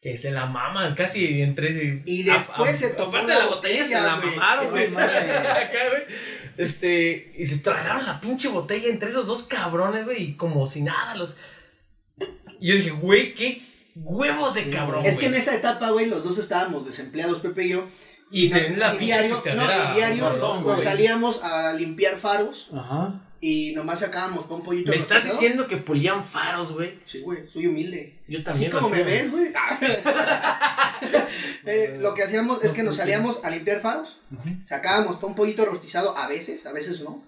[0.00, 2.02] Que se la maman casi entre.
[2.04, 4.88] Y después se tomó Aparte la de la botella, se botella, la mamaron, güey.
[4.90, 5.14] No mames.
[5.14, 6.02] Acá, güey.
[6.58, 7.32] Este.
[7.36, 10.22] Y se tragaron la pinche botella entre esos dos cabrones, güey.
[10.22, 11.36] Y como si nada, los.
[12.60, 13.62] Y yo dije, güey, qué
[13.96, 17.68] huevos de cabrón, Es que en esa etapa, güey, los dos estábamos desempleados, Pepe y
[17.70, 17.88] yo.
[18.30, 20.78] Y no- tenían la y pinche diario, no, y diario nos güey.
[20.78, 23.22] salíamos a limpiar faros Ajá.
[23.46, 24.90] Y nomás sacábamos pa' un pollito.
[24.90, 25.40] Me estás rostizado.
[25.40, 26.98] diciendo que pulían faros, güey.
[27.06, 28.18] Sí, güey, soy humilde.
[28.26, 28.72] Yo Así también.
[28.72, 29.52] lo como me ves, güey.
[31.66, 34.18] Eh, lo que hacíamos es que nos salíamos a limpiar faros,
[34.64, 37.24] sacábamos pa' un pollito rostizado a veces, a veces no.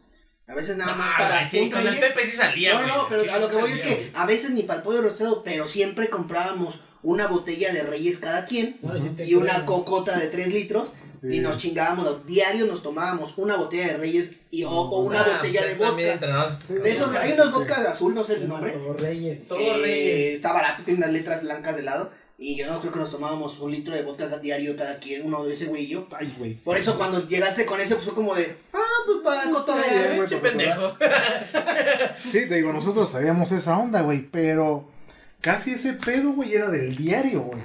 [0.47, 1.99] A veces nada más Ah, para sí, con el.
[1.99, 2.89] Pepe sí salía, No, güey.
[2.93, 4.11] no, pero Sí, a lo que voy es que güey.
[4.15, 8.47] a veces ni para el pollo rostizado, pero siempre comprábamos una botella de Reyes cada
[8.47, 8.93] quien No,
[9.25, 10.93] y una cocota de 3 litros
[11.33, 15.37] y nos chingábamos, diario nos tomábamos una botella de Reyes y o, o una Ah,
[15.37, 16.83] botella pues de vodka.
[16.83, 18.73] De esos, hay unos vodkas de azul, no sé el nombre.
[18.73, 19.49] Todo Reyes.
[19.49, 20.35] Todo eh, Reyes.
[20.37, 22.11] está barato, tiene unas letras blancas de lado.
[22.39, 25.43] Y yo no creo que nos tomábamos un litro de vodka diario cada quien, uno
[25.47, 26.07] de ese güey y yo.
[26.19, 26.55] Ay, güey.
[26.55, 29.89] Por eso cuando llegaste con ese, pues fue como de, ah, pues para cotorrear.
[29.89, 30.19] bien, güey.
[30.19, 30.97] Pinche pendejo.
[32.29, 34.89] Sí, te digo, nosotros traíamos esa onda, güey, pero
[35.41, 37.63] casi ese pedo, güey, era del diario, güey.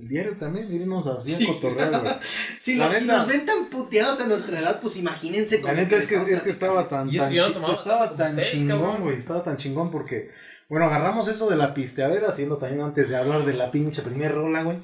[0.00, 2.14] El diario también, irnos así a cotorrear, güey.
[2.60, 5.62] Si, La lo- si neta- nos ven tan puteados a nuestra edad, pues imagínense La
[5.68, 9.42] con neta es que, es que estaba tan, tan, chi- estaba tan chingón, güey, estaba
[9.44, 10.30] tan chingón porque,
[10.68, 14.32] bueno, agarramos eso de la pisteadera, haciendo también antes de hablar de la pinche primer
[14.32, 14.78] rola, güey,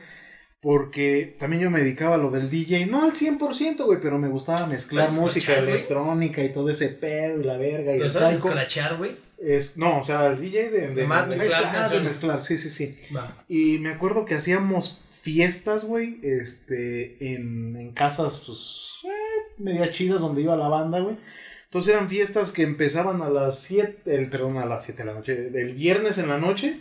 [0.60, 4.28] porque también yo me dedicaba a lo del DJ, no al 100%, güey, pero me
[4.28, 8.10] gustaba mezclar ¿Sabes música escuchar, electrónica y todo ese pedo y la verga y el
[8.10, 8.96] sabes psycho.
[8.98, 9.16] güey.
[9.38, 12.70] Es, no, o sea, el DJ de, de, Más mezclar ah, de mezclar, sí, sí,
[12.70, 12.96] sí.
[13.14, 13.44] Va.
[13.48, 20.20] Y me acuerdo que hacíamos fiestas, güey, este, en, en casas, pues, eh, media chidas
[20.20, 21.16] donde iba la banda, güey.
[21.64, 25.14] Entonces eran fiestas que empezaban a las 7, el, perdón, a las 7 de la
[25.14, 26.76] noche, el viernes en la noche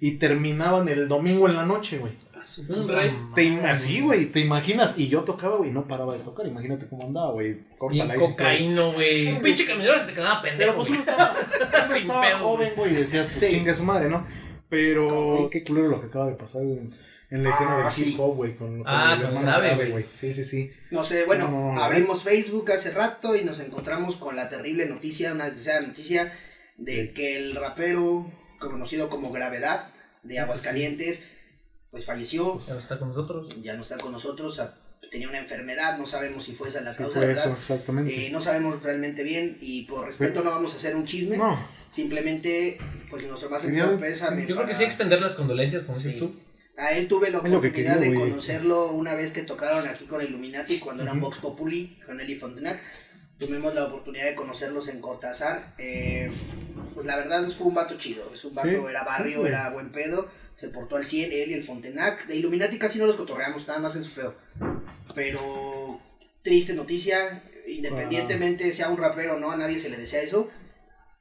[0.00, 2.12] y terminaban el domingo en la noche, güey.
[2.68, 3.10] Un rey.
[3.34, 7.06] Te Así, güey, te imaginas, y yo tocaba, güey, no paraba de tocar, imagínate cómo
[7.06, 7.60] andaba, güey.
[7.90, 8.18] Quieres.
[8.18, 9.40] cocaíno, güey.
[9.40, 10.72] Pinche caminador se te quedaba pendejo.
[10.72, 11.34] Pero pues uno estaba,
[12.04, 13.56] uno joven, güey, y decías, pues Sí.
[13.56, 14.26] chinga su madre, ¿no?
[14.68, 16.80] Pero qué culero lo que acaba de pasar, güey,
[17.30, 18.10] en, la escena Ah, del sí.
[18.12, 20.06] hip hop, güey, con, con Ah, el con hermano Grave, güey.
[20.12, 20.72] Sí, sí, sí.
[20.90, 21.82] No sé, bueno, No, no, no.
[21.82, 26.32] abrimos Facebook hace rato y nos encontramos con la terrible noticia, una desgraciada noticia
[26.76, 29.88] de que el rapero conocido como Gravedad
[30.22, 31.30] de Aguascalientes,
[31.90, 33.54] pues falleció, Ya no está con nosotros.
[33.62, 34.60] ya no está con nosotros,
[35.10, 37.44] tenía una enfermedad, no sabemos si fue esa la Sí, causa, fue ¿verdad?
[37.46, 38.26] eso, exactamente.
[38.26, 41.36] Eh, no sabemos realmente bien y por respeto no vamos a hacer un chisme.
[41.36, 41.58] No,
[41.90, 42.76] Simplemente,
[43.10, 44.46] pues nuestro más sentido pésame.
[44.46, 46.18] Yo creo que sí extender las condolencias, como dices Sí.
[46.18, 46.34] tú.
[46.78, 48.30] A él tuve la oportunidad quería, de güey.
[48.30, 51.26] conocerlo una vez que tocaron aquí con Illuminati cuando eran Ujú.
[51.26, 52.80] Vox Populi con Eli Fontenac.
[53.38, 55.74] Tuvimos la oportunidad de conocerlos en Cortázar.
[55.78, 56.30] Eh,
[56.94, 58.30] pues la verdad fue un vato chido.
[58.32, 59.52] Es un vato, Sí, era sí, barrio, güey.
[59.52, 60.28] era buen pedo.
[60.54, 62.26] Se portó al 100, él y el Fontenac.
[62.26, 64.34] De Illuminati casi no los cotorreamos, nada más en su pedo.
[65.14, 66.00] Pero
[66.42, 67.42] triste noticia.
[67.66, 70.50] Independientemente sea un rapero o no, a nadie se le desea eso.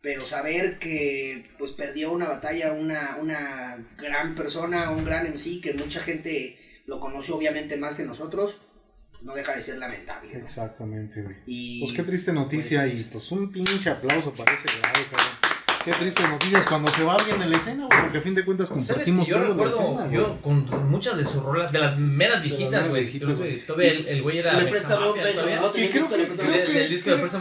[0.08, 5.74] Pero saber que pues perdió una batalla una, una gran persona, un gran MC, que
[5.74, 8.62] mucha gente lo conoció obviamente más que nosotros,
[9.12, 10.34] pues, no deja de ser lamentable.
[10.34, 10.40] ¿no?
[10.40, 11.36] exactamente, güey.
[11.46, 15.47] Y Pues qué triste noticia pues, y pues un pinche aplauso para ese grado, cabrón.
[15.88, 18.44] Qué triste noticias cuando se va alguien en la escena, güey, porque a fin de
[18.44, 21.42] cuentas ¿Sabes que compartimos yo todos la recuerdo, escena, yo con, con muchas de sus
[21.42, 23.22] rolas, de las meras viejitas, güey.
[23.80, 25.48] el, el güey era Le prestaba un peso.
[25.76, 26.28] Y creo que,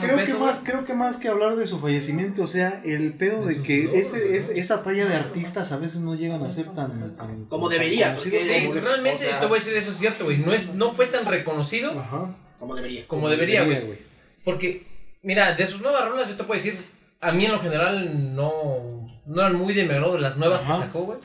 [0.00, 3.62] creo, más, creo que más que hablar de su fallecimiento, o sea, el pedo De
[3.62, 7.16] que dolor, ese, esa talla de artistas a veces no llegan a ser tan...
[7.16, 10.38] tan Como debería, Sí, realmente te voy a decir eso es cierto, güey.
[10.38, 12.32] No, es, no fue tan reconocido Ajá.
[12.61, 13.09] como debería.
[13.09, 13.98] como debería, güey.
[14.44, 14.87] Porque,
[15.22, 16.78] mira, de sus nuevas rolas, yo te puedo decir,
[17.20, 20.64] a mí en lo general no, no eran muy de mi agrado de las nuevas
[20.64, 20.74] Ajá.
[20.74, 21.18] que sacó, güey.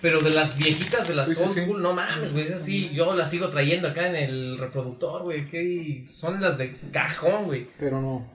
[0.00, 1.60] Pero de las viejitas, de las Sí, old sí.
[1.60, 2.46] school, no mames, güey.
[2.46, 5.48] Esas sí, yo las sigo trayendo acá en el reproductor, güey.
[5.50, 7.66] Que son las de cajón, güey.
[7.78, 8.26] Pero no.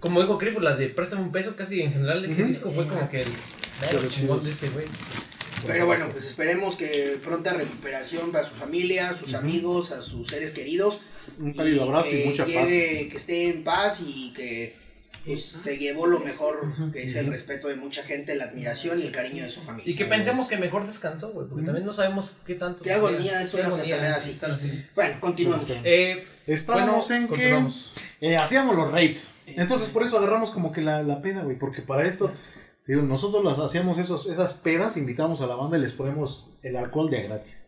[0.00, 3.08] Como dijo Cripo, la de Préstame un peso, casi en general ese disco fue como
[3.08, 3.28] que el
[3.80, 4.44] Pero el chingón chidos.
[4.44, 4.84] de ese, güey.
[5.66, 10.26] Pero bueno, pues esperemos que pronta recuperación para su familia, a sus amigos, a sus
[10.28, 10.98] seres queridos.
[11.38, 12.52] Un cálido abrazo y que mucha paz.
[12.52, 14.74] llegue- Que esté en paz y que
[15.24, 19.02] pues, se llevó lo mejor, que es el respeto de mucha gente, la admiración y
[19.04, 19.90] el cariño de su familia.
[19.90, 21.48] Y que pensemos que mejor descansó, güey.
[21.48, 22.84] Porque también no sabemos qué tanto.
[22.84, 24.84] Qué agonía es una agonía enfermedad es así.
[24.94, 25.66] Bueno, continuamos.
[25.84, 27.66] Eh, Estábamos Bueno, en que
[28.20, 29.32] eh, hacíamos los rapes.
[29.46, 31.58] Entonces por eso agarramos como que la, la peda, güey.
[31.58, 32.32] Porque para esto,
[32.86, 36.76] digo, nosotros las hacíamos esos, esas pedas, invitamos a la banda y les ponemos el
[36.76, 37.66] alcohol de gratis.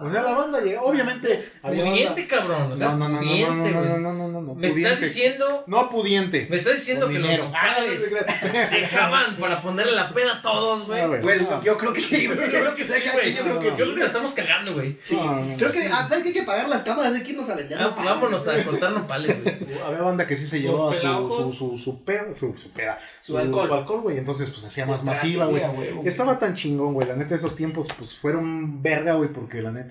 [0.00, 1.50] O sea, la banda llega, obviamente.
[1.60, 2.72] pudiente, cabrón.
[2.72, 4.66] O sea, no, no, no, no, no, pudiente, no, no, no, no, no, no, Me
[4.66, 5.64] estás diciendo.
[5.66, 6.46] No pudiente.
[6.50, 7.44] Me estás diciendo que dinero.
[7.44, 8.70] los Ah, gracias.
[8.70, 11.00] dejaban para ponerle la peda a todos, güey.
[11.00, 11.18] Ah.
[11.20, 11.62] Pues No.
[11.62, 12.38] yo creo que sí, güey.
[12.38, 13.34] Yo creo que sí, güey.
[13.34, 13.82] Yo creo que Yo sí.
[13.82, 14.98] creo que la estamos cagando, güey.
[15.02, 15.16] Sí.
[15.16, 15.88] No, no, no, creo que, sí.
[15.92, 17.14] ah, ¿sabes que hay que pagar las cámaras?
[17.14, 17.78] Hay que irnos a vender.
[17.80, 19.56] Ah, pues vámonos a cortar nopales, güey.
[19.86, 23.36] Había banda que sí se llevaba su, su, su, su, peda, su, su peda, Su
[23.38, 23.66] alcohol.
[23.68, 24.18] su alcohol, güey.
[24.18, 25.62] Entonces, pues hacía más masiva, güey.
[26.04, 27.06] Estaba tan chingón, güey.
[27.06, 29.81] La neta, esos tiempos, pues fueron verga, güey, porque la neta.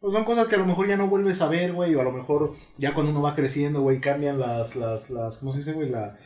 [0.00, 2.04] Pues son cosas que a lo mejor ya no vuelves a ver, güey, o a
[2.04, 5.74] lo mejor ya cuando uno va creciendo, güey, cambian las, las, las, ¿cómo se dice,
[5.74, 5.90] güey?
[5.90, 6.18] La,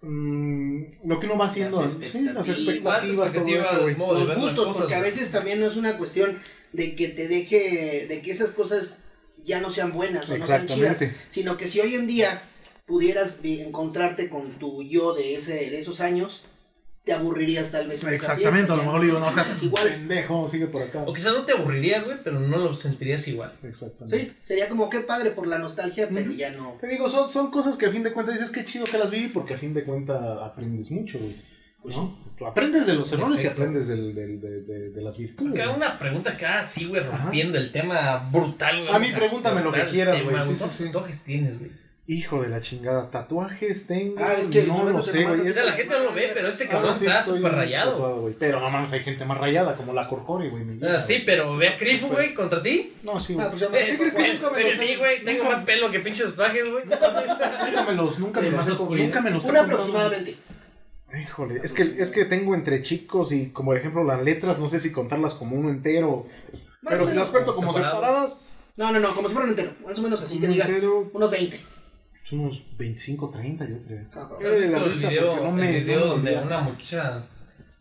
[0.00, 3.96] mm, lo que uno va haciendo, Las sí, las expectativas, todo eso, güey.
[3.96, 6.38] los gustos, porque a veces también no es una cuestión
[6.72, 9.00] de que te deje, de que esas cosas
[9.44, 12.40] ya no sean buenas o no sean chidas, sino que si hoy en día
[12.86, 16.44] pudieras encontrarte con tu yo de ese de esos años,
[17.08, 18.04] te aburrirías tal vez.
[18.04, 19.82] Exactamente, fiesta, a lo mejor digo, no seas igual.
[19.88, 21.04] pendejo, sigue por acá.
[21.06, 23.50] O quizás no te aburrirías, güey, pero no lo sentirías igual.
[23.62, 24.18] Exactamente.
[24.26, 26.76] Sí, sería como que padre por la nostalgia, pero ya no.
[26.80, 29.10] Te digo, son, son cosas que a fin de cuentas dices que chido que las
[29.10, 31.34] viví porque a fin de cuentas aprendes mucho, güey.
[31.84, 32.18] ¿no?
[32.36, 35.52] Tú aprendes de los errores y aprendes del, del- de, de- de las virtudes.
[35.54, 38.94] Porque una pregunta acá así, güey, rompiendo el tema brutal, güey.
[38.94, 41.22] A mí O sea, pregúntame lo que quieras, güey, sí, ¿Cuántos sí, sí.
[41.24, 41.70] tienes, güey?
[42.10, 45.46] Hijo de la chingada, tatuajes tengo, Ah, es que no no lo sé, güey.
[45.46, 47.92] O sea, la gente no lo ve, pero este cabrón Ah, sí, está súper rayado.
[47.92, 48.30] tatuado.
[48.38, 50.64] Pero no mames, hay gente más rayada, como la Corcore, güey.
[50.88, 52.94] Ah, sí, pero ve a Crifu, güey, contra ti.
[53.02, 53.48] No, sí, Ah, güey.
[53.50, 55.58] pues ya Eh, más- ¿Qué crees que nunca me pero los he- güey, tengo más
[55.60, 56.84] pelo que pinches tatuajes, güey.
[56.86, 57.10] Nunca
[57.86, 60.36] me los, nunca me los nunca me los aproximadamente.
[61.22, 64.68] Híjole, es que, es que tengo entre chicos y como por ejemplo las letras, no
[64.68, 66.24] sé si contarlas como uno entero.
[66.80, 68.38] Más pero si las cuento como separadas,
[68.76, 70.70] No, no, no, como si fuera un entero, más o menos así que digas
[71.12, 71.60] unos 20.
[72.32, 74.10] Unos 25, 30 yo creo.
[74.10, 74.38] Cabrón.
[74.42, 77.22] Eh, ¿Has visto la el video, no me- el video no me donde una muchacha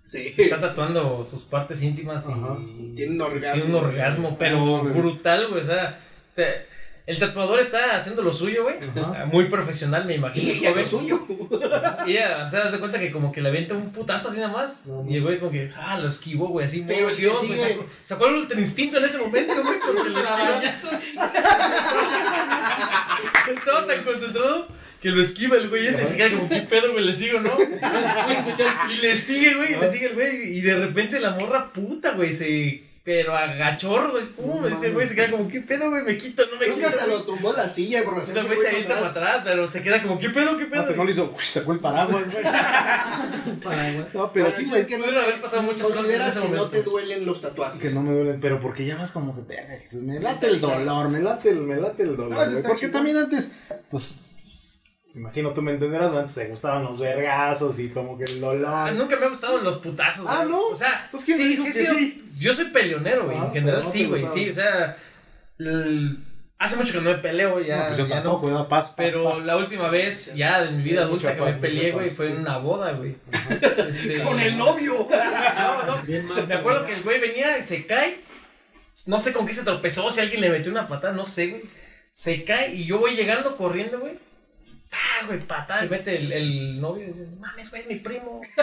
[0.08, 0.34] Sí.
[0.38, 2.58] está tatuando sus partes íntimas Ajá.
[2.60, 3.54] y Tiene un orgasmo.
[3.62, 4.94] tiene un orgasmo, pero No, no, no.
[4.94, 5.62] brutal, güey.
[5.62, 6.00] O sea,
[6.34, 6.67] te-
[7.08, 8.76] el tatuador está haciendo lo suyo, güey.
[8.82, 9.26] Ajá.
[9.28, 10.46] Muy profesional, me imagino.
[10.46, 11.26] Y ella lo suyo.
[12.06, 14.42] Y ella, o sea, das de cuenta que como que le avienta un putazo así
[14.42, 14.88] nada más.
[14.88, 15.10] No, no.
[15.10, 16.84] Y el güey como que, ah, lo esquivó, güey, así.
[16.86, 17.70] Pero sí Dios, güey, sigue.
[17.70, 20.62] sacó, sacó el ultra instinto en ese momento, güey, porque lo esquiva.
[23.50, 24.68] Estaba tan concentrado
[25.02, 27.06] que lo esquiva el güey ese y se queda como, ¿qué pedo, güey?
[27.06, 27.58] ¿Le sigo, no?
[27.58, 30.58] Y le sigue, güey, le sigue el güey.
[30.58, 35.08] Y de repente la morra puta, güey, se Pero agachor, güey, pum, No ese güey
[35.08, 36.04] se queda como, ¿qué pedo, güey?
[36.04, 36.88] Me quito, no me quito.
[36.88, 37.18] hasta güey.
[37.18, 40.20] lo tumbó la silla por el güey se avienta para atrás, pero se queda como,
[40.20, 40.84] ¿qué pedo, qué pedo?
[40.84, 42.44] pero no le hizo, uy, sacó el paraguas, güey.
[43.64, 44.14] Paraguas.
[44.14, 44.82] No, pero sí, güey.
[44.82, 46.68] es que no Pudieron haber pasado muchas cosas en ese que no momento.
[46.68, 47.82] te duelen los tatuajes.
[47.82, 50.60] Que no me duelen, pero porque ya vas como que "Verga, Jesús, me late el
[50.60, 52.46] dolor, me late el, me late el dolor.
[52.46, 52.64] No, güey".
[52.64, 53.52] porque también antes,
[53.90, 54.18] pues,
[55.18, 58.92] imagino tú me entenderás, antes te gustaban los vergazos y como que el dolor.
[58.94, 60.50] nunca me ha gustado los putazos, Ah, güey.
[60.50, 60.68] ¿no?
[60.68, 62.28] O sea, ¿quién sí, dijo sí, que sí, sí?
[62.40, 63.38] Yo soy peleonero, güey.
[63.38, 64.22] Ah, en general, no sí, güey.
[64.22, 64.34] gustaba.
[64.44, 64.98] Sí, o sea.
[66.60, 67.78] Hace mucho que no me peleo, ya.
[67.78, 68.68] No, pues yo ya tampoco, no.
[68.68, 69.46] paz, paz, Pero paz.
[69.46, 72.38] la última vez, ya de mi vida adulta que paz, me peleé, güey, fue en
[72.40, 73.16] una boda, güey.
[73.88, 75.08] Este, Con el novio.
[75.58, 76.02] No, no.
[76.04, 76.48] Bien mal.
[76.48, 78.18] Me acuerdo que el güey venía y se cae.
[79.06, 81.62] No sé con qué se tropezó, si alguien le metió una patada, no sé, güey.
[82.12, 84.14] Se cae y yo voy llegando corriendo, güey.
[84.92, 85.86] Ah, güey, patada.
[85.86, 88.42] Y mete el, el novio y dice, mames, güey, es mi primo.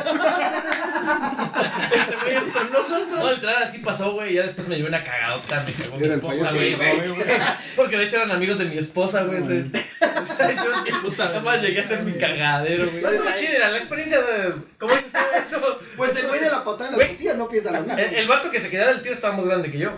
[1.95, 3.15] Ese güey es con nosotros.
[3.19, 4.33] No, literal, así pasó, güey.
[4.33, 6.77] Y ya después me llevé una cagadota, me cagó mi esposa, güey.
[7.77, 9.43] Porque de hecho eran amigos de mi esposa, güey.
[9.43, 9.65] de-
[11.19, 13.03] Nada más llegué a ser mi cagadero, güey.
[13.03, 14.55] No estuvo chido, era la experiencia de.
[14.79, 15.19] ¿Cómo es esto?
[15.37, 15.79] eso?
[15.97, 17.09] Pues el güey de la patada en las Güey.
[17.09, 17.99] costillas no piensa lo mismo.
[17.99, 19.93] El, el vato que se quedaba del tiro estaba más grande que yo.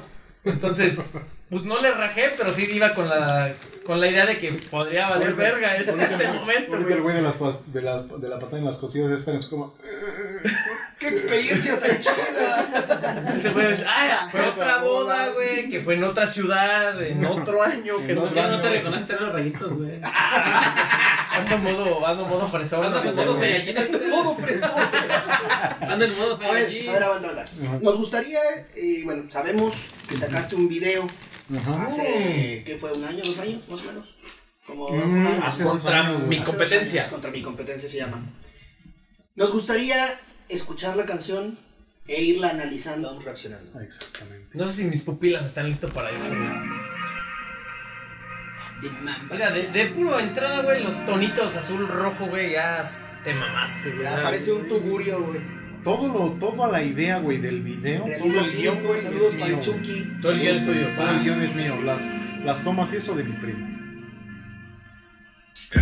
[0.44, 1.14] Entonces,
[1.48, 3.54] pues no le rajé, pero sí iba con la,
[3.84, 7.14] con la idea de que podría valer verga en ese momento, Ahorita el güey.
[7.14, 7.38] güey de, las,
[7.72, 9.74] de, la, de la patada en las costillas está en su como.
[10.98, 13.32] ¡Qué experiencia tan chida!
[13.36, 17.62] Ese güey dice, ah, fue otra boda, güey, que fue en otra ciudad, en otro
[17.62, 18.76] año, que En no, otro Ya no te año.
[18.78, 19.92] reconoce tener los rayitos, güey.
[21.30, 22.86] ando en modo, ando en modo fresón.
[22.86, 23.50] Andas en modo güey.
[23.62, 24.10] Saiyajin.
[24.10, 24.76] Todo fresco.
[25.80, 27.52] Anda en modo A ver, a ver, aguanta, aguanta.
[27.82, 28.40] Nos gustaría,
[28.74, 29.74] eh, bueno, sabemos
[30.08, 31.06] que sacaste un video
[31.54, 31.84] Ajá.
[31.84, 32.92] hace, ¿qué fue?
[32.92, 34.14] ¿Un año, dos años, más o menos?
[34.66, 37.00] Como Mm, dos Contra años, mi Hace competencia.
[37.02, 38.20] años, contra mi competencia se llama.
[39.36, 40.04] Nos gustaría
[40.48, 41.56] escuchar la canción
[42.08, 43.80] e irla analizando, vamos reaccionando.
[43.80, 44.56] Exactamente.
[44.58, 46.64] No sé si mis pupilas están listas para Man.
[49.30, 52.84] Mira, de, de puro entrada, güey, los tonitos azul rojo, güey, ya
[53.24, 54.02] te mamaste, güey.
[54.04, 55.40] Ya parece un tugurio, güey.
[55.86, 59.60] Todo lo, toda la idea, güey, del video, todo el guion, güey, saludos para mío.
[59.62, 60.18] Chucky.
[60.20, 60.88] Todo el guion es tuyo.
[60.96, 61.80] Todo el guion es mío.
[61.80, 62.12] Las,
[62.44, 63.75] las tomas y eso de mi primo.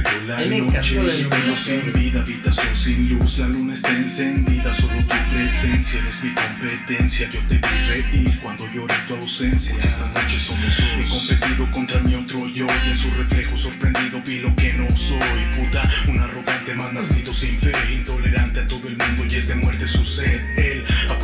[0.03, 1.57] Cayó la noche y video.
[1.57, 7.31] sin vida, habitación sin luz, la luna está encendida, solo tu presencia eres mi competencia.
[7.31, 9.77] Yo te vi reír cuando lloré tu ausencia.
[9.85, 11.31] Esta noche somos dos.
[11.31, 14.91] He competido contra mi otro yo y en su reflejo sorprendido vi lo que no
[14.97, 15.19] soy.
[15.57, 19.55] Puta, un arrogante mal nacido sin fe, intolerante a todo el mundo y es de
[19.55, 20.41] muerte su sed.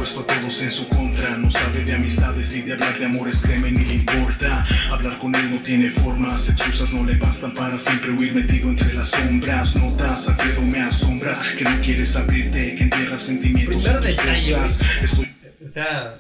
[0.01, 3.43] Puesto a todos en su contra, no sabe de amistades y de hablar de amores,
[3.43, 4.65] créeme, ni le importa.
[4.91, 8.95] Hablar con él no tiene formas, excusas no le bastan para siempre huir metido entre
[8.95, 9.77] las sombras.
[9.77, 14.67] Notas, Alfredo, me asombras que no quieres abrirte, que entierras sentimientos Primer en tus detalle.
[15.03, 16.19] Estoy O sea,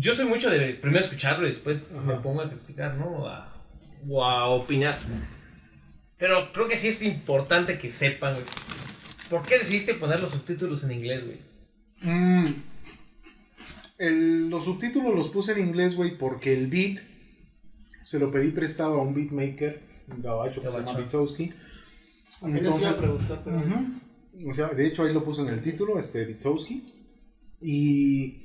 [0.00, 3.28] yo soy mucho de primero escucharlo y después me pongo a criticar, ¿no?
[3.28, 3.54] A-
[4.10, 4.98] o a opinar.
[6.18, 8.44] Pero creo que sí es importante que sepan, güey.
[9.30, 11.53] ¿Por qué decidiste poner los subtítulos en inglés, güey?
[12.02, 12.46] Mm.
[13.98, 16.98] El- los subtítulos los puse en inglés, güey, porque el beat
[18.02, 20.90] se lo pedí prestado a un beatmaker, un gabacho que se llama
[22.90, 23.58] a preguntar, pero.
[23.58, 24.50] Ujú.
[24.50, 26.92] O sea, de hecho, ahí lo puse en el título, este, Vitowski.
[27.60, 28.42] Y.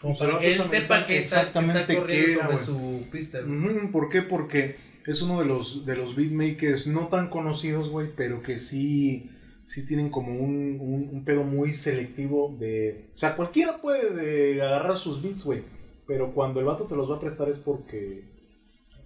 [0.00, 3.10] Como para que él sepa que está, que está exactamente corriendo qué era, sobre su
[3.10, 3.40] pista.
[3.40, 4.22] Ujú, ¿Por qué?
[4.22, 9.30] Porque es uno de los, de los beatmakers no tan conocidos, güey, pero que sí,
[9.66, 13.10] sí tienen como un, un, un pedo muy selectivo de...
[13.14, 15.62] O sea, cualquiera puede de agarrar sus beats, güey,
[16.06, 18.24] pero cuando el vato te los va a prestar es porque...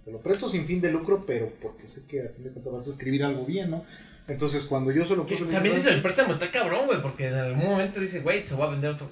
[0.05, 2.71] Te lo presto sin fin de lucro, pero porque sé que a fin de cuentas
[2.71, 3.83] vas a escribir algo bien, ¿no?
[4.27, 5.43] Entonces, cuando yo se lo puse...
[5.45, 8.65] también eso del préstamo está cabrón, güey, porque en algún momento dice, güey, se va
[8.65, 9.07] a vender otro,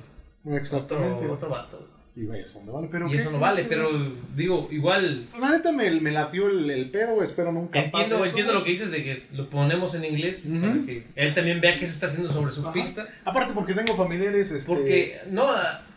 [0.45, 1.23] Exactamente.
[1.23, 1.94] otro, otro vato.
[2.17, 3.07] Y güey, eso no vale, pero...
[3.07, 3.17] Y ¿qué?
[3.17, 3.89] eso no vale, pero
[4.37, 8.25] digo, igual La neta me, me latió el, el pedo, espero nunca pase Entiendo, eso,
[8.25, 8.59] entiendo güey.
[8.61, 10.61] lo que dices de que lo ponemos en inglés Ujú.
[10.61, 12.71] para que él también vea qué se está haciendo sobre su Ajá.
[12.71, 13.05] pista.
[13.25, 14.65] Aparte porque tengo familiares, este...
[14.73, 15.45] Porque, no,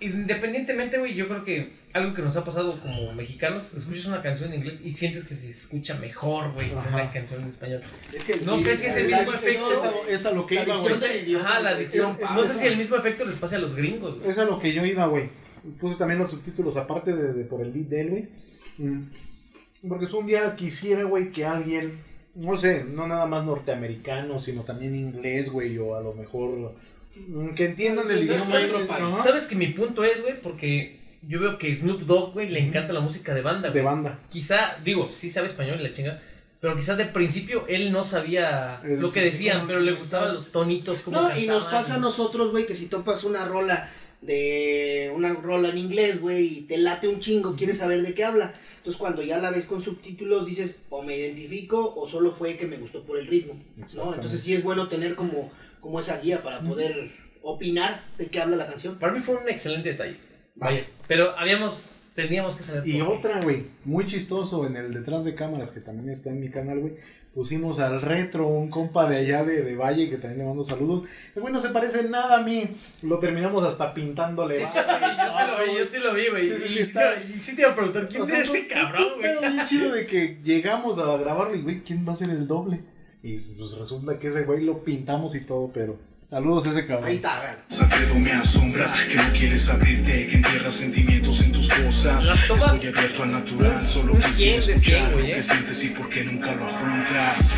[0.01, 4.53] independientemente, güey, yo creo que algo que nos ha pasado como mexicanos, escuchas una canción
[4.53, 7.81] en inglés y sientes que se escucha mejor, güey, que una canción en español.
[8.13, 9.73] Es que No sé si es el mismo efecto.
[9.73, 11.35] Es a, lo- es a lo que iba, güey.
[11.37, 11.85] Ajá, la güey.
[11.85, 12.17] dicción.
[12.21, 14.31] Es- No sé si el mismo efecto les pase a los gringos, güey.
[14.31, 15.31] Es a lo que yo iba, güey.
[15.81, 18.29] Puse también los subtítulos aparte de, de por el beat de él, güey.
[18.79, 19.11] Mm.
[19.89, 22.01] Porque es un día quisiera, güey, que alguien,
[22.35, 26.75] no sé, no nada más norteamericano, sino también inglés, güey, o a lo mejor
[27.17, 28.47] mm, que entiendan el idioma.
[28.47, 28.75] ¿Sabes,
[29.23, 30.41] ¿Sabes que mi punto es, güey?
[30.41, 33.85] Porque yo veo que Snoop Dogg, güey, le encanta la música de banda, De güey.
[33.85, 34.19] banda.
[34.29, 36.23] Quizá, digo, sí sabe español y la chinga.
[36.61, 40.51] Pero quizás de principio él no sabía El lo que decían, pero le gustaban los
[40.51, 43.89] tonitos como No, y nos pasa a nosotros, güey, que si topas una rola
[44.21, 48.25] de una rola en inglés, güey, y te late un chingo, quieres saber de qué
[48.25, 48.53] habla.
[48.79, 52.67] Entonces cuando ya la ves con subtítulos dices, o me identifico o solo fue que
[52.67, 54.15] me gustó por el ritmo, ¿no?
[54.15, 55.51] Entonces sí es bueno tener como,
[55.81, 57.11] como esa guía para poder
[57.43, 58.99] opinar de qué habla la canción.
[58.99, 60.17] Para mí fue un excelente detalle.
[60.55, 60.87] Vaya.
[61.07, 61.91] Pero habíamos.
[62.15, 62.87] Teníamos que saber.
[62.87, 63.17] Y por qué.
[63.19, 66.81] otra, güey, muy chistoso en el detrás de cámaras que también está en mi canal,
[66.81, 66.95] güey.
[67.35, 71.07] Pusimos al retro, un compa de allá de, de Valle que también le mando saludos.
[71.37, 72.65] El güey no se parece nada a mí.
[73.03, 74.57] Lo terminamos hasta pintándole.
[74.57, 76.43] Sí, yo sí, yo sí lo vi, yo sí lo vi, güey.
[76.49, 78.49] Sí, sí, sí, y, está- y sí te iba a preguntar, ¿quién O sea, es
[78.49, 79.23] ese cabrón, güey?
[79.23, 82.47] pedo bien chido de que llegamos a grabarlo y, güey, ¿quién va a ser el
[82.49, 82.81] doble?
[83.23, 85.97] Y pues resulta que ese güey lo pintamos y todo, pero
[86.31, 87.07] saludos a ese cabrón.
[87.09, 87.57] Ahí está, vean.
[87.81, 92.25] Alfredo me asombra que no quieres abrirte, que entierras sentimientos en tus cosas.
[92.25, 95.35] Las tomas- Estoy abierto al natural, solo un quisiera 100 de 100, escuchar lo eh.
[95.35, 97.53] que sientes y por qué nunca lo afrontas.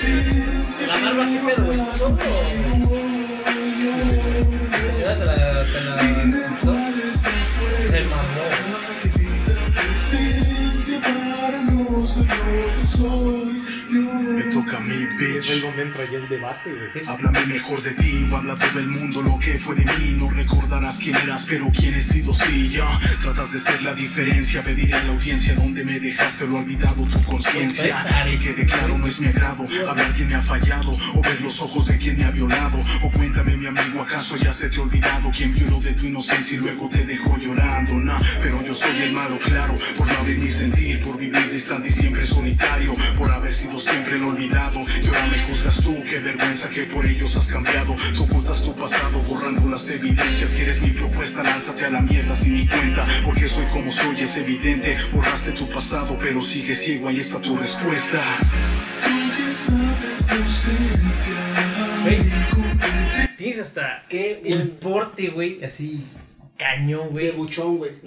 [0.00, 0.86] Que.
[0.86, 1.78] La barba, ¿qué pedo, güey?
[4.80, 5.34] Señora, te la.
[5.34, 6.02] Te la.
[7.78, 8.44] Se mamó.
[12.04, 13.58] Que soy.
[13.88, 15.62] Me toca a mí, Es bitch.
[15.62, 17.06] donde entra ya el debate, güey.
[17.06, 20.16] Háblame mejor de ti, o habla todo el mundo lo que fue de mí.
[20.18, 22.86] No recordarás quién eras, pero quién he sido, sí, ya.
[23.22, 27.22] Tratas de ser la diferencia, pediré a la audiencia donde me dejaste lo olvidado, tu
[27.22, 27.96] conciencia.
[27.96, 28.38] Pues.
[28.38, 29.64] Que quede claro, no es mi agrado.
[29.88, 32.78] Hablar quién me ha fallado, o ver los ojos de quien me ha violado.
[33.02, 36.58] O cuéntame, mi amigo, ¿acaso ya se te ha olvidado quién violó de tu inocencia
[36.58, 37.94] y luego te dejó llorando?
[37.94, 41.93] Nah, pero yo soy el malo, claro, por no abrir ni sentir, por vivir distante
[41.94, 44.80] siempre solitario, por haber sido siempre el olvidado.
[45.02, 47.94] Y ahora me juzgas tú, qué vergüenza que por ellos has cambiado.
[48.16, 50.54] Tú ocultas tu pasado, borrando las evidencias.
[50.54, 53.04] Quieres mi propuesta, lánzate a la mierda sin mi cuenta.
[53.24, 54.96] Porque soy como soy, es evidente.
[55.12, 58.20] Borraste tu pasado, pero sigue ciego, ahí está tu respuesta.
[59.04, 61.34] Tú que sabes de ausencia.
[62.02, 62.18] Güey.
[63.36, 66.04] Tienes hasta Qué el buen- porte, güey, así.
[66.56, 67.30] Cañón, De güey.
[67.32, 67.92] buchón, güey.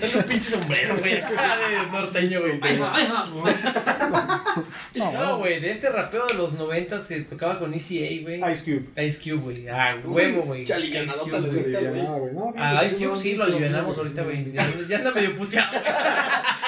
[0.00, 2.58] Dale un pinche sombrero, güey, acá de norteño, güey.
[2.62, 4.64] Ahí va, ahí va.
[4.94, 8.52] No, güey, de este rapeo de los noventas que tocaba con ECA, güey.
[8.52, 9.06] Ice Cube.
[9.06, 9.68] Ice Cube, güey.
[9.68, 10.64] Ah, huevo, güey.
[10.64, 12.00] Chale, Ice ganadota Cube, de güey.
[12.00, 14.52] Ah, güey, no, A fíjate, Ice Cube sí lo alivianamos ahorita, güey.
[14.52, 15.92] Ya, anda medio puteado, güey.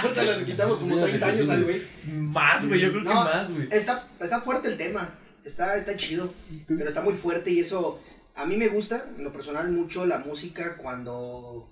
[0.02, 1.82] Ahorita le quitamos como 30 años al güey.
[2.12, 3.68] Más, güey, yo creo que más, güey.
[3.70, 5.08] Está, está fuerte el tema.
[5.44, 6.32] Está, está chido.
[6.66, 8.00] Pero está muy fuerte y eso.
[8.36, 11.68] A mí me gusta, en lo personal, mucho la música cuando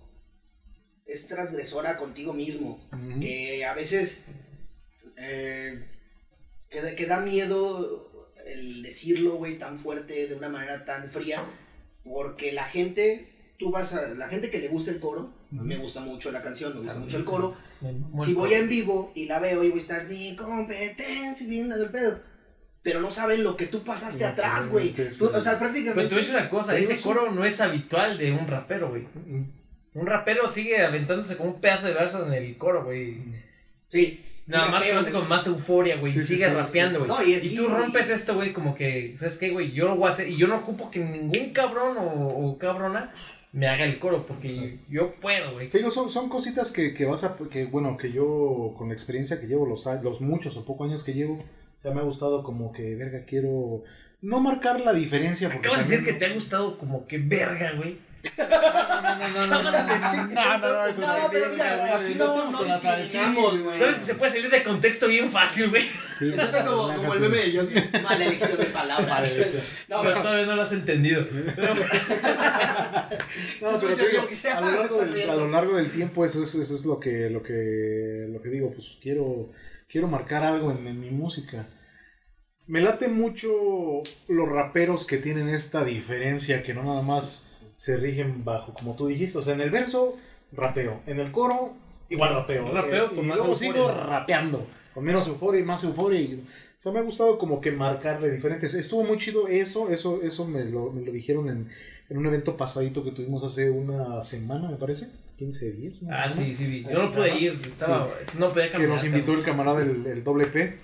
[1.08, 2.86] es transgresora contigo mismo.
[2.92, 3.20] Ujú.
[3.20, 4.22] Que a veces.
[5.16, 5.84] eh,
[6.70, 8.08] que, da- que da miedo
[8.46, 11.42] el decirlo, güey, tan fuerte, de una manera tan fría.
[12.04, 13.34] Porque la gente.
[13.58, 14.08] Tú vas a.
[14.14, 15.32] La gente que le gusta el coro.
[15.50, 17.56] Me gusta mucho la canción, me gusta mucho el coro.
[18.24, 21.72] Si voy en vivo y la veo y voy a estar mi competencia y bien
[21.72, 22.20] el pedo.
[22.82, 24.92] Pero no saben lo que tú pasaste atrás, güey.
[25.18, 25.26] Tú-.
[25.34, 25.94] O sea, prácticamente.
[25.94, 28.90] Pero te voy a decir una cosa, ese coro no es habitual de un rapero,
[28.90, 29.06] güey.
[29.98, 33.16] Un rapero sigue aventándose como un pedazo de verso en el coro, güey.
[33.86, 34.24] Sí.
[34.46, 36.10] Nada más que lo hace con más euforia, güey.
[36.10, 37.10] Sí, y sí, sigue sí, rapeando, güey.
[37.10, 39.72] No, y tú rompes esto, güey, como que, ¿sabes qué, güey?
[39.72, 40.28] Yo lo voy a hacer.
[40.28, 43.12] Y yo no ocupo que ningún cabrón o, o cabrona
[43.52, 45.70] me haga el coro, porque yo puedo, güey.
[45.70, 49.40] Digo, son, son cositas que, que vas a, que bueno, que yo con la experiencia
[49.40, 52.42] que llevo, los, los muchos o pocos años que llevo, o sea, me ha gustado
[52.42, 53.84] como que, verga, quiero
[54.20, 55.48] no marcar la diferencia.
[55.48, 58.08] Porque Acabas de decir que te ha gustado como que verga, güey.
[58.36, 63.78] No, no, no, no, eso No, pero mira, aquí no, no discriminamos, güey.
[63.78, 65.82] Sabes que se puede salir de contexto bien fácil, güey.
[65.82, 68.02] Sí, siento como, como el meme de John.
[68.02, 69.36] Mala elección de palabras.
[69.88, 71.22] No, pero todavía no lo has entendido.
[73.60, 73.94] No, pero
[74.54, 75.32] a, lo largo está del, riendo.
[75.32, 78.48] a lo largo del tiempo eso es, eso es lo que lo que lo que
[78.48, 79.52] digo, pues quiero
[79.88, 81.66] quiero marcar algo en, en mi música.
[82.68, 83.50] Me late mucho
[84.28, 89.06] los raperos que tienen esta diferencia que no nada más se rigen bajo como tú
[89.06, 90.16] dijiste, o sea, en el verso
[90.52, 91.72] rapeo, en el coro
[92.10, 94.06] igual rapeo, Rapeo eh, con y más luego euforia, sigo más.
[94.10, 96.44] rapeando, con menos euforia y más euforia y
[96.78, 98.72] o sea, me ha gustado como que marcarle diferentes.
[98.74, 101.68] Estuvo muy chido eso, eso, eso me lo, me lo dijeron en,
[102.08, 105.08] en un evento pasadito que tuvimos hace una semana, me parece.
[105.38, 105.96] 15 días.
[106.08, 106.28] Ah, semana.
[106.28, 106.82] sí, sí, vi.
[106.84, 108.92] Yo no pude ir, estaba, no podía Que caminar.
[108.92, 110.78] nos invitó el camarada el, el doble P,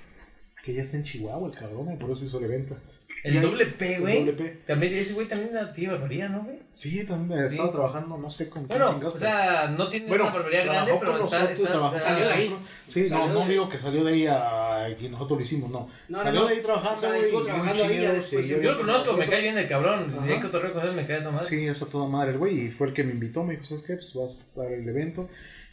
[0.65, 2.77] que ya está en Chihuahua, el cabrón, y por eso hizo el evento.
[3.23, 4.35] El doble P, güey.
[4.67, 6.59] También ese güey también tiene barbería, ¿no, güey?
[6.73, 7.75] Sí, también estaba Sí.
[7.75, 11.19] trabajando, no sé con Bueno, chingados, o sea, no tiene Bueno, una barbería grande, pero
[11.19, 12.57] está, nosotros, está, trabajó Salió de ahí.
[12.89, 15.89] Sí, Salió no, no digo que salió de ahí a que nosotros lo hicimos, no.
[16.11, 16.47] Salió no.
[16.49, 16.97] de ahí trabajando.
[16.97, 20.17] O sea, estuvo trabajando ahí, después sí, Yo lo conozco, me cae bien el cabrón.
[20.19, 20.41] Ajá.
[20.41, 21.47] Cotorreo con él me cae nomás.
[21.49, 22.67] Sí, eso toda madre el güey.
[22.67, 23.45] Y fue el que me invitó.
[23.45, 23.95] Me dijo, ¿sabes qué?
[23.95, 25.29] Pues vas a estar el evento.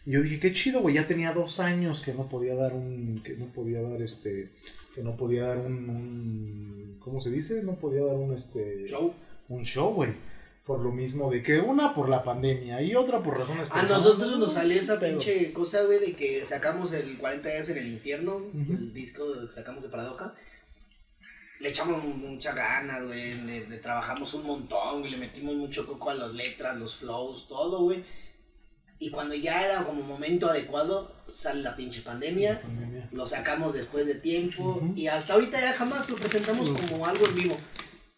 [0.05, 0.95] Y yo dije, qué chido, güey.
[0.95, 3.21] Ya tenía dos años que no podía dar un.
[3.23, 4.49] que no podía dar este.
[4.95, 7.61] que no podía dar un, un- ¿cómo se dice?
[7.63, 9.13] No podía dar un este Show.
[9.49, 10.11] un show, güey.
[10.65, 14.05] Por lo mismo de que una por la pandemia y otra por razones A personales.
[14.05, 17.77] nosotros nos salió esa Pero- pinche cosa, güey, de que sacamos el 40 días en
[17.79, 20.33] el infierno, el disco que sacamos de Paradoja.
[21.59, 26.09] Le echamos muchas ganas, güey, le, le trabajamos un montón, güey, le metimos mucho coco
[26.09, 28.03] a las letras, los flows, todo, güey.
[29.01, 33.09] Y cuando ya era como momento adecuado, sale la pinche pandemia, pandemia.
[33.11, 37.35] lo sacamos después de tiempo y hasta ahorita ya jamás lo presentamos como algo en
[37.35, 37.57] vivo.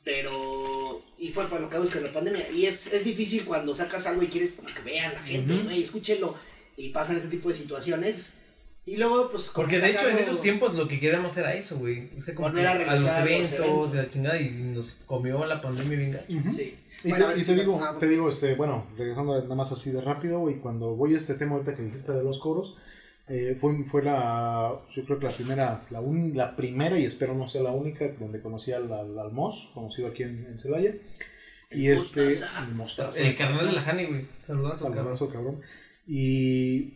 [0.04, 2.52] Pero, y fue para lo que que la pandemia.
[2.52, 6.36] Y es, es difícil cuando sacas algo y quieres que vean la gente, güey, escúchenlo.
[6.76, 8.34] Y pasan ese tipo de situaciones.
[8.86, 9.52] Y luego, pues.
[9.56, 12.10] Porque de hecho en esos tiempos lo que queríamos era eso, güey.
[12.18, 16.10] O sea, como a a, los eventos, de la chingada, y nos comió la pandemia
[16.10, 16.50] gacho.
[16.54, 16.76] Sí.
[17.06, 20.40] Y, Bueno, te, y digo, te digo, este, bueno, regresando nada más así de rápido,
[20.40, 22.76] güey, cuando voy a este tema ahorita que dijiste de los coros,
[23.28, 27.34] eh, fue, fue la, yo creo que la primera, la, un- la primera y espero
[27.36, 30.94] no sea la única, donde conocí al, al, al Mos, conocido aquí en, en Celaya.
[31.72, 32.30] Y El este,
[32.76, 33.20] Mostaza.
[33.22, 34.28] el El carnal de la Hani, güey.
[34.42, 35.16] Saludazo, cabrón.
[35.18, 35.62] Saludazo, cabrón.
[36.08, 36.94] Y,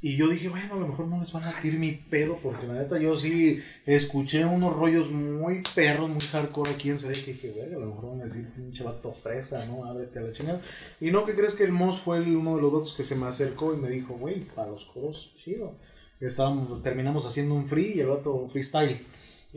[0.00, 2.68] y yo dije, bueno, a lo mejor no les van a tirar mi pedo, porque
[2.68, 7.32] la neta yo sí escuché unos rollos muy perros, muy hardcore aquí en Celaya, que
[7.32, 9.84] dije, güey, a lo mejor van a decir, pinche vato fresa, ¿no?
[9.84, 10.60] Ábrete a la chingada.
[11.00, 13.26] Y no, que crees que el Moss fue uno de los vatos que se me
[13.26, 15.74] acercó y me dijo, güey, para los coros, chido.
[16.20, 19.00] Estábamos, terminamos haciendo un free y el vato freestyle.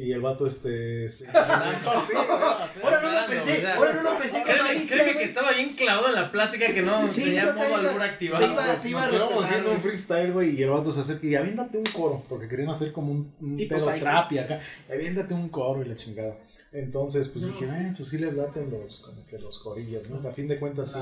[0.04, 1.08] Y el vato, este.
[1.10, 1.26] se-
[2.08, 2.14] Sí,
[2.84, 5.74] Ahora no lo pensé, ahora no lo pensé con Créeme, malicia, créeme que estaba bien
[5.76, 8.48] clavado en la plática que no Sí, tenía modo te activado.
[8.48, 8.76] respetar,
[9.44, 12.70] haciendo un freestyle, güey, y el vato se acerca y aviéntate un coro, porque querían
[12.70, 14.60] hacer como un, un Tipo pedo trap y acá,
[14.92, 16.36] aviéntate un coro y la chingada.
[16.74, 20.28] Entonces, pues dije, eh, pues sí les laten los, como que los corillos, ¿no?
[20.28, 21.00] A fin de cuentas, sí,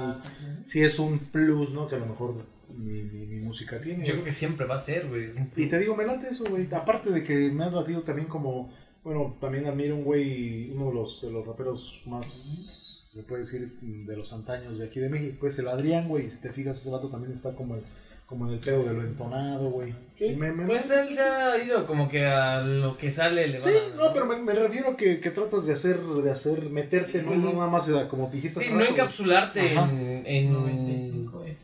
[0.66, 1.88] sí es un plus, ¿no?
[1.88, 2.34] Que a lo mejor
[2.76, 4.04] mi, mi, mi música tiene.
[4.04, 5.30] Yo creo que siempre va a ser, güey.
[5.56, 6.68] Y te digo, me late eso, güey.
[6.74, 8.74] Aparte de que me has latido también como,
[9.04, 13.78] bueno, también admiro un güey, uno de los, de los raperos más, se puede decir,
[13.82, 16.30] de los antaños de aquí de México, es el Adrián, güey.
[16.30, 17.82] Si te fijas, ese vato también está como, el-
[18.26, 19.94] como en el pedo de lo entonado, güey.
[20.38, 23.64] Me- me- Pues él se ha ido como que a lo que sale le va
[23.64, 27.24] Sí, no, pero me, me refiero a que, que tratas de hacer, de hacer, meterte,
[27.24, 28.62] no, no nada más como dijiste.
[28.64, 29.90] Sí, no rato, encapsularte Ajá.
[29.92, 31.56] en, en, 95F.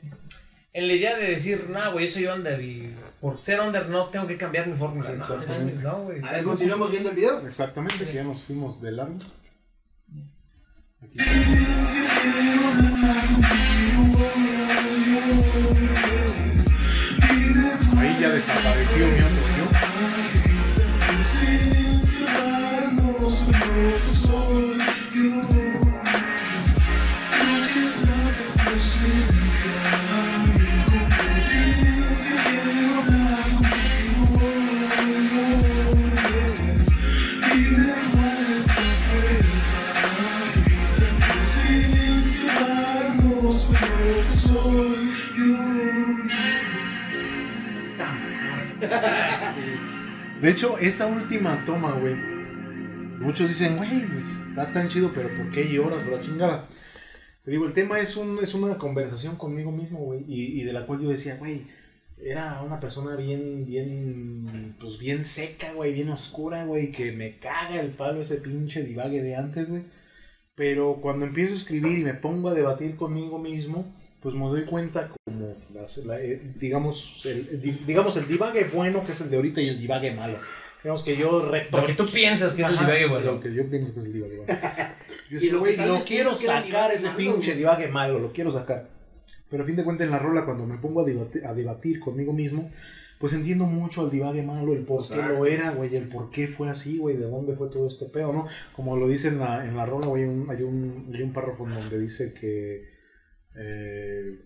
[0.75, 4.09] En la idea de decir, nah, güey, yo soy under y por ser under no
[4.09, 5.09] tengo que cambiar mi fórmula.
[5.09, 5.81] No, Exactamente.
[5.81, 6.21] No, güey.
[6.21, 7.47] A ver, continuamos viendo el video.
[7.47, 9.17] Exactamente, que ya nos fuimos de largo.
[11.01, 11.19] Aquí.
[17.97, 19.85] Ahí ya desapareció mi otro yo.
[50.41, 52.15] De hecho, esa última toma, güey.
[53.19, 56.21] Muchos dicen, güey, pues, está tan chido, pero ¿por qué lloras, bro?
[56.21, 56.67] Chingada.
[57.43, 60.25] Te digo, el tema es, un, es una conversación conmigo mismo, güey.
[60.27, 61.61] Y, y de la cual yo decía, güey,
[62.21, 67.79] era una persona bien, bien, pues bien seca, güey, bien oscura, güey, que me caga
[67.79, 69.83] el palo ese pinche divague de antes, güey.
[70.55, 73.93] Pero cuando empiezo a escribir y me pongo a debatir conmigo mismo,
[74.25, 78.63] pues me doy cuenta como, las- la- eh, digamos, el, el di- digamos, el divague
[78.73, 80.39] bueno, que es el de ahorita, y el divague malo.
[80.81, 81.77] Digamos que yo recto.
[81.77, 83.33] Porque tú piensas que es el divague bueno.
[83.33, 84.53] Lo que yo pienso que es el divague bueno.
[85.29, 88.49] Yo Y lo que lo quiero que sacar ese malo, pinche divague malo, lo quiero
[88.51, 88.87] sacar.
[89.49, 91.99] Pero a fin de cuentas en la rola, cuando me pongo a debatir, a debatir
[91.99, 92.71] conmigo mismo,
[93.19, 96.47] pues entiendo mucho al divague malo, el por qué lo era, güey, el por qué
[96.47, 98.47] fue así, güey, de dónde fue todo este pedo, ¿no?
[98.75, 101.67] Como lo dice en la, en la rola, güey, un- hay, un, hay un párrafo
[101.67, 102.94] en donde dice que,
[103.57, 104.39] eh,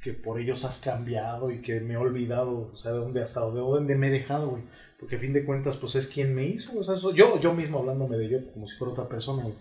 [0.00, 3.40] que por ellos has cambiado y que me he olvidado, o sea, de dónde hasta
[3.40, 4.62] de dónde me he dejado, güey.
[4.98, 7.78] Porque a fin de cuentas, pues es quien me hizo, o sea, yo, yo mismo
[7.78, 9.54] hablándome de yo como si fuera otra persona, güey.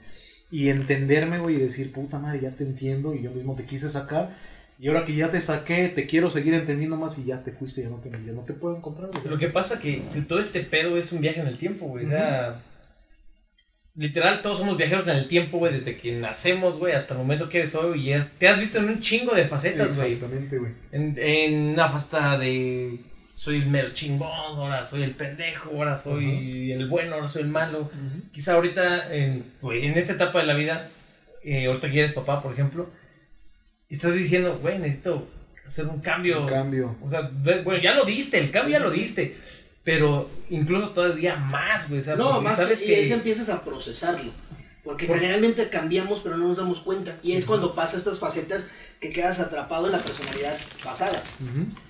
[0.52, 3.89] Y entenderme, güey, y decir, puta madre, ya te entiendo y yo mismo te quise
[3.89, 4.36] sacar.
[4.78, 7.84] Y ahora que ya te saqué, te quiero seguir entendiendo más y ya te fuiste,
[7.84, 9.30] ya no te, ya no te puedo encontrar, güey.
[9.30, 12.06] Lo que pasa que todo este pedo es un viaje en el tiempo, güey.
[12.06, 12.62] O sea,
[13.96, 17.50] literal, todos somos viajeros en el tiempo, güey, desde que nacemos, güey, hasta el momento
[17.50, 18.12] que eres hoy.
[18.14, 20.14] Y te has visto en un chingo de facetas, güey.
[20.14, 20.72] Exactamente, güey.
[20.92, 23.00] En, en una faceta de
[23.32, 27.48] soy el mero chingón, ahora soy el pendejo, ahora soy el bueno, ahora soy el
[27.48, 27.89] malo.
[28.32, 30.89] Quizá ahorita, en, güey, en esta etapa de la vida,
[31.44, 32.89] eh, ahorita que eres papá, por ejemplo,
[33.89, 35.30] estás diciendo, güey, necesito
[35.66, 36.42] hacer un cambio.
[36.42, 36.96] Un cambio.
[37.02, 39.36] O sea, de- bueno, ya lo diste, el cambio ya lo diste.
[39.84, 42.01] Pero incluso todavía más, güey.
[42.01, 44.32] O sea, No, más sabes que, y ahí empiezas a procesarlo.
[44.84, 47.17] Porque generalmente cambiamos, pero no nos damos cuenta.
[47.21, 48.67] Y es cuando pasa estas facetas
[48.99, 51.21] que quedas atrapado en la personalidad pasada.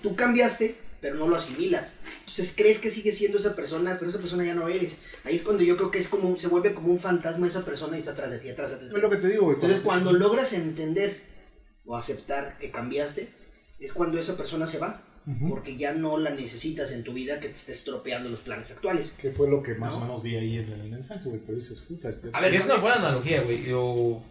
[0.01, 1.93] Tú cambiaste, pero no lo asimilas.
[2.19, 4.99] Entonces crees que sigues siendo esa persona, pero esa persona ya no eres.
[5.23, 7.95] Ahí es cuando yo creo que es como, se vuelve como un fantasma esa persona
[7.95, 8.85] y está atrás de ti, atrás de ti.
[8.87, 9.55] Es lo que te digo, güey.
[9.55, 11.21] Entonces cuando logras entender
[11.85, 13.29] o aceptar que cambiaste,
[13.79, 15.01] es cuando esa persona se va.
[15.47, 19.11] Porque ya no la necesitas en tu vida que te esté estropeando los planes actuales.
[19.11, 21.39] Que fue lo que más o menos vi ahí en el mensaje, güey.
[21.45, 22.11] Pero dices, puta.
[22.33, 23.63] A ver, es una buena analogía, güey.
[23.63, 24.21] Yo.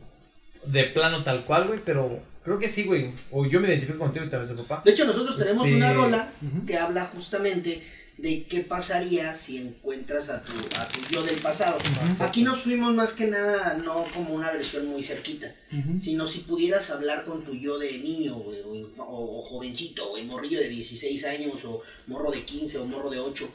[0.66, 3.12] De plano tal cual, güey, pero creo que sí, güey.
[3.30, 4.82] O yo me identifico contigo y también su papá.
[4.84, 6.32] De hecho, nosotros tenemos Este, una rola
[6.66, 7.82] que habla justamente
[8.21, 11.79] de qué pasaría si encuentras a tu, a tu yo del pasado.
[12.21, 15.55] Aquí nos fuimos más que nada, no como una versión muy cerquita,
[16.01, 18.53] sino si pudieras hablar con tu yo de niño, o,
[18.99, 23.21] o- o jovencito, güey, morrillo de 16 años, o morro de 15, o morro de
[23.21, 23.49] 8,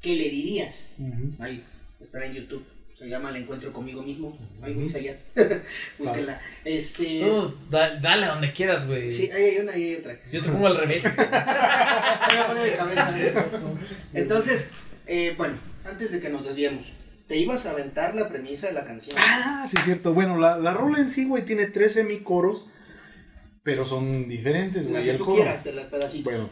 [0.00, 0.76] ¿qué le dirías?
[1.40, 1.62] Ahí,
[2.00, 2.64] está en YouTube.
[3.02, 4.38] Se llama El Encuentro Conmigo Mismo.
[4.62, 5.16] Ahí, güey, allá.
[5.98, 6.40] Búsquenla.
[6.64, 7.20] Este.
[7.20, 9.10] Tú, da- dale a donde quieras, güey.
[9.10, 10.16] Sí, ahí hay una y hay otra.
[10.30, 11.02] Yo te pongo al revés.
[11.04, 13.14] Me voy a poner de cabeza.
[14.14, 14.70] Entonces,
[15.08, 16.86] eh, bueno, antes de que nos desviemos,
[17.26, 19.16] ¿te ibas a aventar la premisa de la canción?
[19.18, 20.14] Ah, sí, es cierto.
[20.14, 22.68] Bueno, la, la rola en sí, güey, tiene 13 semicoros,
[23.64, 25.04] pero son diferentes, la güey.
[25.06, 25.36] que El tú coro.
[25.38, 26.24] quieras, de las pedacitos.
[26.24, 26.50] Bueno,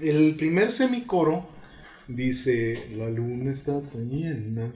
[0.00, 1.48] el primer semicoro
[2.06, 4.72] dice: La luna está tan llena,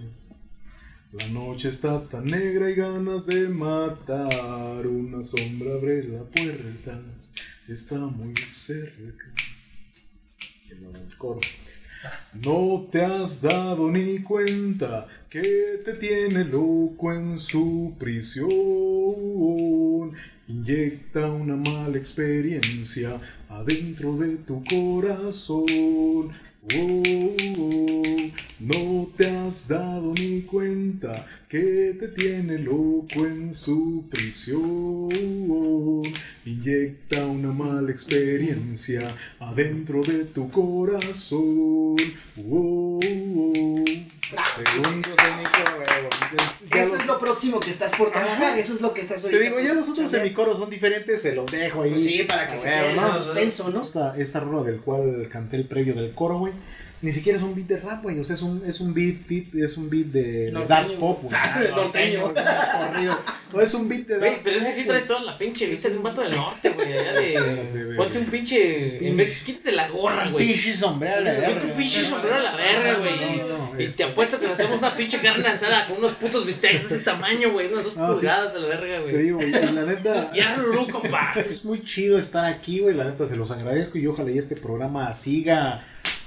[1.13, 4.87] la noche está tan negra y ganas de matar.
[4.87, 7.03] Una sombra abre la puerta,
[7.69, 9.25] está muy cerca.
[12.45, 18.49] No te has dado ni cuenta que te tiene loco en su prisión.
[20.47, 26.33] Inyecta una mala experiencia adentro de tu corazón.
[26.63, 27.01] Oh,
[28.61, 35.09] no te has dado ni cuenta que te tiene loco en su prisión.
[36.45, 39.01] Inyecta una mala experiencia
[39.39, 41.97] adentro de tu corazón.
[42.51, 43.01] Oh,
[44.31, 45.91] Segundo semicoro, güey.
[46.70, 49.26] Ya Eso es lo próximo que estás por trabajar, eso es lo que estás Te
[49.28, 51.91] ahorita digo, ya los otros semicoros son diferentes, se los dejo ahí.
[51.91, 53.83] Pues sí, para que se quede suspenso, ¿no?
[53.83, 56.53] Esta, esta rola del cual canté el previo del coro, güey.
[57.03, 58.18] Ni siquiera es un beat de rap, güey.
[58.18, 61.34] O sea, es un, es un beat tip, es un beat de, dark pop, güey.
[61.34, 62.32] Ah, norteño.
[62.34, 63.18] corrido.
[63.53, 65.66] No es un beat de dark Güey, pero es que sí traes toda la pinche
[65.66, 66.92] vista de un vato del norte, güey.
[66.92, 67.94] Allá de.
[67.96, 69.07] Ponte un pinche.
[69.07, 70.46] En vez, quítate la gorra, güey.
[70.46, 73.86] Pinche sombrero, la Ponte un pinche sombrero a la verga, güey.
[73.86, 76.96] Y te apuesto que nos hacemos una pinche carne asada con unos putos bistecs de
[76.96, 77.72] este tamaño, güey.
[77.72, 79.22] Unas dos pulgadas a la verga, Te güey.
[79.22, 80.30] digo, güey, y la neta.
[80.40, 81.32] Ya Lulú, compa.
[81.36, 82.94] Es muy chido estar aquí, güey.
[82.94, 85.82] La neta se los agradezco y ojalá y este programa siga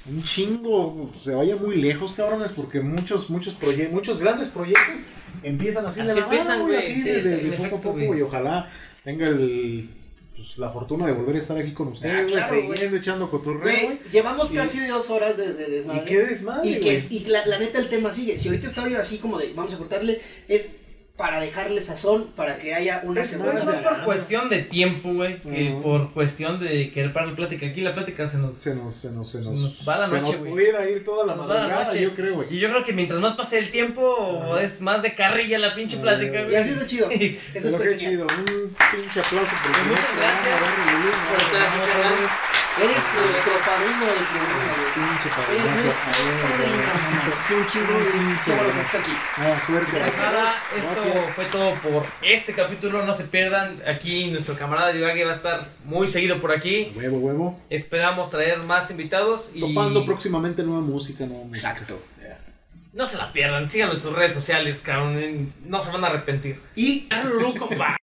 [0.10, 5.00] un chingo, se vaya muy lejos, cabrones, porque muchos, muchos proyectos, muchos grandes proyectos
[5.44, 6.76] empiezan así, de la mano, empiezan, güey.
[6.78, 8.08] así Sí, de, de- de poco a poco, güey.
[8.08, 8.22] güey.
[8.22, 8.70] Ojalá
[9.04, 9.90] tenga el,
[10.36, 12.96] pues, la fortuna de volver a estar aquí con ustedes, Ah, claro, siguiendo güey.
[12.98, 16.02] echando cotorreo, Güey, llevamos Y- casi dos horas de, de desmadre.
[16.02, 16.96] Y qué desmadre, Y, que güey.
[16.96, 18.38] es- y la, la neta el tema sigue.
[18.38, 20.72] Si ahorita estaba yo así como de vamos a cortarle, es
[21.16, 23.64] para dejarle sazón, para que haya una Es segunda.
[23.64, 25.84] más, Es más por cuestión de tiempo, güey, que Ujú.
[25.84, 27.68] por cuestión de querer parar la plática.
[27.68, 28.56] Aquí la plática se nos.
[28.58, 30.52] Se nos, se nos, se se nos, nos va la se noche, nos güey.
[30.52, 32.02] pudiera ir toda la se nos va la madrugada, noche.
[32.02, 32.48] yo creo, güey.
[32.50, 35.98] Y yo creo que mientras más pase el tiempo, es más de carrilla la pinche
[35.98, 36.56] plática, Y güey.
[36.56, 37.10] así está chido.
[37.12, 37.98] Eso es qué pequeña.
[37.98, 40.60] chido, un pinche aplauso por el muchas gracias
[41.30, 42.53] por estar aquí.
[42.82, 44.90] Eres nuestro padrino del programa, güey.
[44.94, 45.66] Pinche Eres
[48.64, 49.12] que estás aquí.
[49.38, 49.92] Ah, suerte.
[49.94, 50.18] Gracias.
[50.18, 51.36] Nada, esto Gracias.
[51.36, 53.06] fue todo por este capítulo.
[53.06, 53.80] No se pierdan.
[53.88, 56.92] Aquí nuestro camarada Divague va a estar muy seguido por aquí.
[56.96, 57.62] Huevo, huevo.
[57.70, 61.70] Esperamos traer más invitados y Topando próximamente nueva música, nueva música.
[61.70, 62.02] Exacto.
[62.94, 63.70] no se la pierdan.
[63.70, 65.54] Sigan nuestras redes sociales, cabrón.
[65.66, 66.60] No se van a arrepentir.
[66.76, 67.08] Y
[67.60, 67.98] compa.